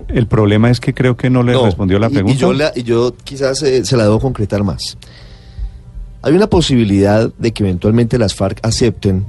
[0.08, 2.36] El problema es que creo que no le No, respondió la y- pregunta.
[2.36, 4.98] Y, yo, la- y yo quizás eh, se la debo concretar más.
[6.22, 9.24] Hay una posibilidad de que eventualmente las FARC acepten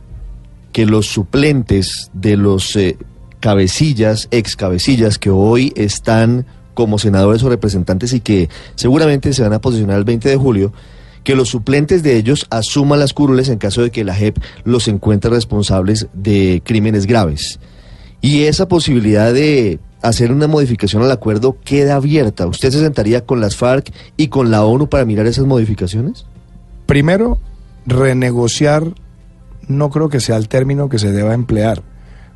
[0.73, 2.97] que los suplentes de los eh,
[3.39, 9.53] cabecillas, ex cabecillas que hoy están como senadores o representantes y que seguramente se van
[9.53, 10.73] a posicionar el 20 de julio,
[11.27, 14.87] que los suplentes de ellos asuman las curules en caso de que la JEP los
[14.87, 17.59] encuentre responsables de crímenes graves.
[18.21, 22.47] Y esa posibilidad de hacer una modificación al acuerdo queda abierta.
[22.47, 26.25] ¿Usted se sentaría con las FARC y con la ONU para mirar esas modificaciones?
[26.85, 27.39] Primero,
[27.85, 28.93] renegociar
[29.67, 31.83] no creo que sea el término que se deba emplear,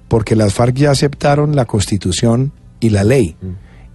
[0.09, 3.37] porque las FARC ya aceptaron la constitución y la ley.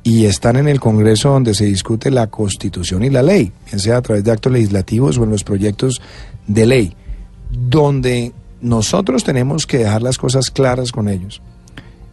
[0.06, 3.96] Y están en el Congreso donde se discute la constitución y la ley, bien sea
[3.96, 6.00] a través de actos legislativos o en los proyectos
[6.46, 6.96] de ley,
[7.50, 11.42] donde nosotros tenemos que dejar las cosas claras con ellos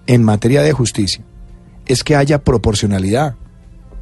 [0.08, 1.24] en materia de justicia,
[1.86, 3.36] es que haya proporcionalidad.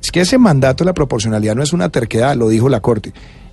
[0.01, 3.11] Es que ese mandato de la proporcionalidad no es una terquedad, lo dijo la Corte.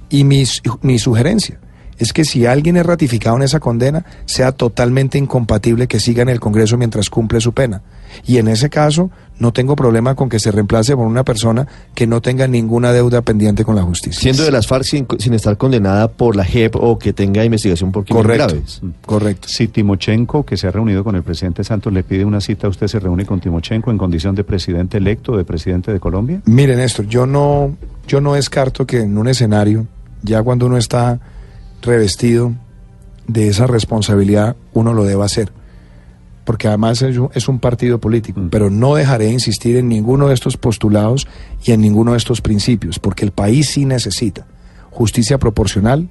[0.08, 0.44] Y mi,
[0.82, 1.58] mi sugerencia
[1.98, 6.28] es que si alguien es ratificado en esa condena, sea totalmente incompatible que siga en
[6.28, 7.82] el Congreso mientras cumple su pena.
[8.26, 12.06] Y en ese caso, no tengo problema con que se reemplace por una persona que
[12.06, 14.20] no tenga ninguna deuda pendiente con la justicia.
[14.20, 17.92] Siendo de las FARC sin, sin estar condenada por la JEP o que tenga investigación
[17.92, 18.54] por crímenes Correcto.
[18.54, 18.80] graves.
[19.04, 19.48] Correcto.
[19.48, 22.86] Si Timochenko, que se ha reunido con el presidente Santos, le pide una cita, ¿usted
[22.86, 26.40] se reúne con Timochenko en condición de presidente electo, de presidente de Colombia?
[26.46, 27.76] Mire, Néstor, yo no,
[28.06, 29.86] yo no descarto que en un escenario,
[30.22, 31.20] ya cuando uno está
[31.82, 32.54] revestido
[33.26, 35.52] de esa responsabilidad, uno lo deba hacer.
[36.44, 40.28] Porque además es un, es un partido político, pero no dejaré de insistir en ninguno
[40.28, 41.26] de estos postulados
[41.62, 44.46] y en ninguno de estos principios, porque el país sí necesita
[44.90, 46.08] justicia proporcional,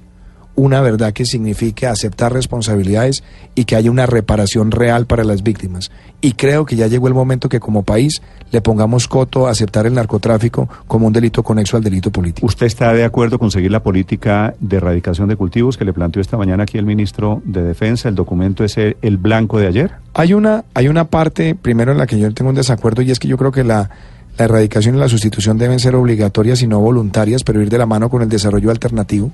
[0.58, 3.22] una verdad que signifique aceptar responsabilidades
[3.54, 5.92] y que haya una reparación real para las víctimas.
[6.20, 9.86] Y creo que ya llegó el momento que como país le pongamos coto a aceptar
[9.86, 12.44] el narcotráfico como un delito conexo al delito político.
[12.44, 16.20] ¿Usted está de acuerdo con seguir la política de erradicación de cultivos que le planteó
[16.20, 18.08] esta mañana aquí el ministro de Defensa?
[18.08, 19.92] ¿El documento es el, blanco de ayer?
[20.14, 23.20] Hay una, hay una parte, primero, en la que yo tengo un desacuerdo y es
[23.20, 23.90] que yo creo que la,
[24.36, 27.86] la erradicación y la sustitución deben ser obligatorias y no voluntarias, pero ir de la
[27.86, 29.30] mano con el desarrollo alternativo.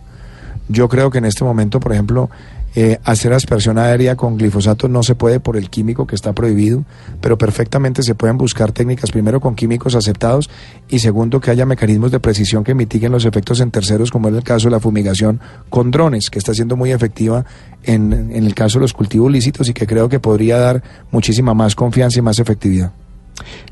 [0.69, 2.31] Yo creo que en este momento, por ejemplo,
[2.77, 6.85] eh, hacer aspersión aérea con glifosato no se puede por el químico que está prohibido,
[7.21, 10.51] pero perfectamente se pueden buscar técnicas, primero con químicos aceptados
[10.89, 14.35] y segundo que haya mecanismos de precisión que mitiguen los efectos en terceros, como es
[14.35, 15.41] el caso de la fumigación
[15.71, 17.45] con drones, que está siendo muy efectiva
[17.85, 21.55] en, en el caso de los cultivos lícitos y que creo que podría dar muchísima
[21.55, 22.93] más confianza y más efectividad.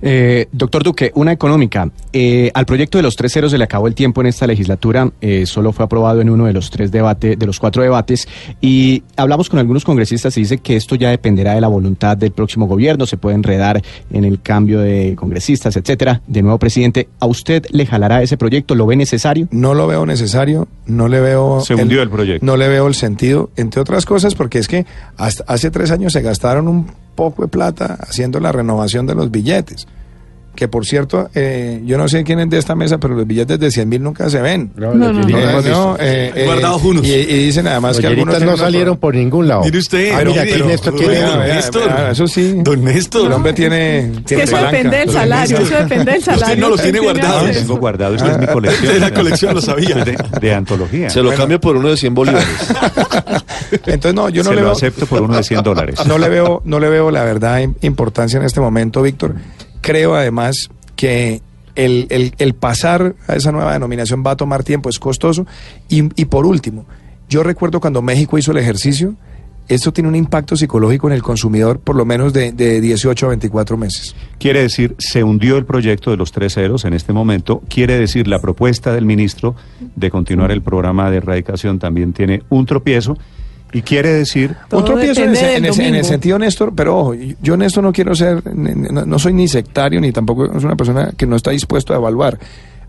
[0.01, 1.91] Eh, doctor Duque, una económica.
[2.13, 5.11] Eh, al proyecto de los tres ceros se le acabó el tiempo en esta legislatura,
[5.21, 8.29] eh, solo fue aprobado en uno de los tres debates, de los cuatro debates,
[8.61, 12.33] y hablamos con algunos congresistas y dice que esto ya dependerá de la voluntad del
[12.33, 13.83] próximo gobierno, se puede enredar
[14.13, 17.09] en el cambio de congresistas, etcétera, de nuevo presidente.
[17.21, 18.75] ¿A usted le jalará ese proyecto?
[18.75, 19.49] ¿Lo ve necesario?
[19.51, 21.61] No lo veo necesario, no le veo...
[21.61, 22.45] Se hundió el proyecto.
[22.45, 24.87] No le veo el sentido, entre otras cosas, porque es que
[25.17, 29.31] hasta hace tres años se gastaron un poco de plata haciendo la renovación de los
[29.31, 29.87] billetes.
[30.55, 33.59] Que por cierto, eh, yo no sé quién es de esta mesa, pero los billetes
[33.59, 34.71] de 100 mil nunca se ven.
[34.77, 35.63] No, No, los no, que no.
[35.63, 37.07] no Eh, eh, eh, Guardados unos.
[37.07, 39.63] Y, y dicen además que algunos no salieron por ningún lado.
[39.65, 41.87] Mire usted, Ah, mira, mire, aquí Néstor pero- tiene- Don Vea, vea, Néstor.
[41.95, 42.55] vea, eso sí.
[42.59, 43.27] Don Néstor.
[43.27, 43.99] El hombre tiene.
[44.01, 44.77] Es que tiene eso palanca.
[44.77, 46.57] depende del salario, eso depende del salario.
[46.61, 47.35] no los tiene guardados.
[47.37, 47.61] hace Lo eso.
[47.61, 48.93] tengo guardado, esto es mi colección.
[48.93, 49.95] De la colección, lo sabía.
[50.05, 51.09] De, de antología.
[51.11, 52.47] Se lo cambio por uno de 100 bolívares.
[53.87, 54.73] Entonces, no, yo no Se le lo veo.
[54.77, 55.97] acepto por uno de 100 dólares.
[56.07, 59.35] No le veo, no le veo la verdad im- importancia en este momento, Víctor.
[59.83, 61.43] Creo además que
[61.75, 62.07] el,
[62.39, 65.47] el- pasar a esa nueva denominación va a tomar tiempo, es costoso.
[65.89, 66.87] Y, y por último,
[67.29, 69.15] yo recuerdo cuando México hizo el ejercicio,
[69.69, 73.29] esto tiene un impacto psicológico en el consumidor por lo menos de, de 18 a
[73.31, 74.15] 24 meses.
[74.39, 77.63] Quiere decir, se hundió el proyecto de los tres ceros en este momento.
[77.69, 79.55] Quiere decir, la propuesta del ministro
[79.97, 83.17] de continuar el programa de erradicación también tiene un tropiezo.
[83.73, 87.15] Y quiere decir, Todo un tropiezo en, en ese- en el sentido, Néstor, pero ojo,
[87.41, 90.77] yo en esto no quiero ser, no, no soy ni sectario, ni tampoco soy una
[90.77, 92.39] persona que no está dispuesto a evaluar.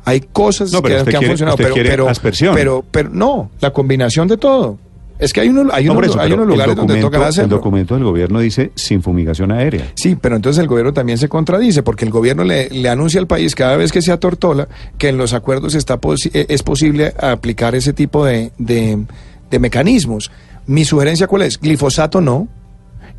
[0.05, 2.53] Hay cosas No, que, que han quiere- funcionado, usted pero, quiere pero, aspersión.
[2.53, 4.77] pero, pero no, la combinación de todo.
[5.19, 6.99] Es que hay, uno, hay, No, unos, por eso, hay pero unos el lugares donde
[6.99, 7.55] toca El hacerlo.
[7.55, 9.91] documento del gobierno dice sin fumigación aérea.
[9.95, 13.27] Sí, pero entonces el gobierno también se contradice, porque el gobierno le, le anuncia al
[13.27, 14.67] país cada vez que se atortola
[14.97, 19.05] que en los acuerdos está posi- eh, es posible aplicar ese tipo de, de-
[19.49, 20.29] de mecanismos.
[20.65, 21.59] Mi sugerencia cuál es?
[21.59, 22.47] Glifosato no.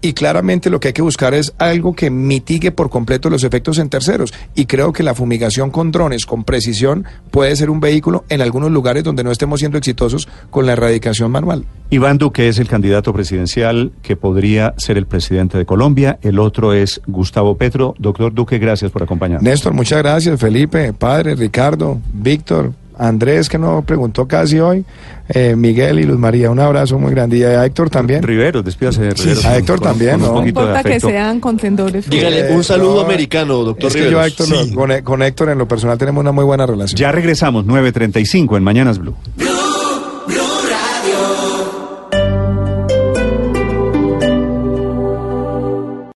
[0.01, 3.78] Y claramente lo que hay que buscar es algo que mitigue por completo los efectos
[3.78, 4.34] en terceros.
[4.55, 8.70] Y creo que la fumigación con drones, con precisión, puede ser un vehículo en algunos
[8.70, 11.64] lugares donde no estemos siendo exitosos con la erradicación manual.
[11.88, 16.18] Iván Duque es el candidato presidencial que podría ser el presidente de Colombia.
[16.20, 17.95] El otro es Gustavo Petro.
[17.97, 19.42] Doctor Duque, gracias por acompañarnos.
[19.42, 20.38] Néstor, muchas gracias.
[20.38, 24.84] Felipe, padre, Ricardo, Víctor, Andrés, que no preguntó casi hoy,
[25.28, 26.51] eh, Miguel y Luz María.
[26.51, 27.38] Un abrazo muy grande.
[27.38, 28.22] Y a Héctor también.
[28.22, 29.49] Rivero, despídase de Rivero.
[29.49, 30.47] A Héctor con- también, con ¿no?
[30.47, 32.09] Importa que sean contendores.
[32.09, 35.66] Dígale un saludo no, americano, doctor Es que yo Héctor, con, con Héctor en lo
[35.68, 36.99] personal tenemos una muy buena relación.
[36.99, 39.14] Ya regresamos, 9.35 en Mañanas Blue.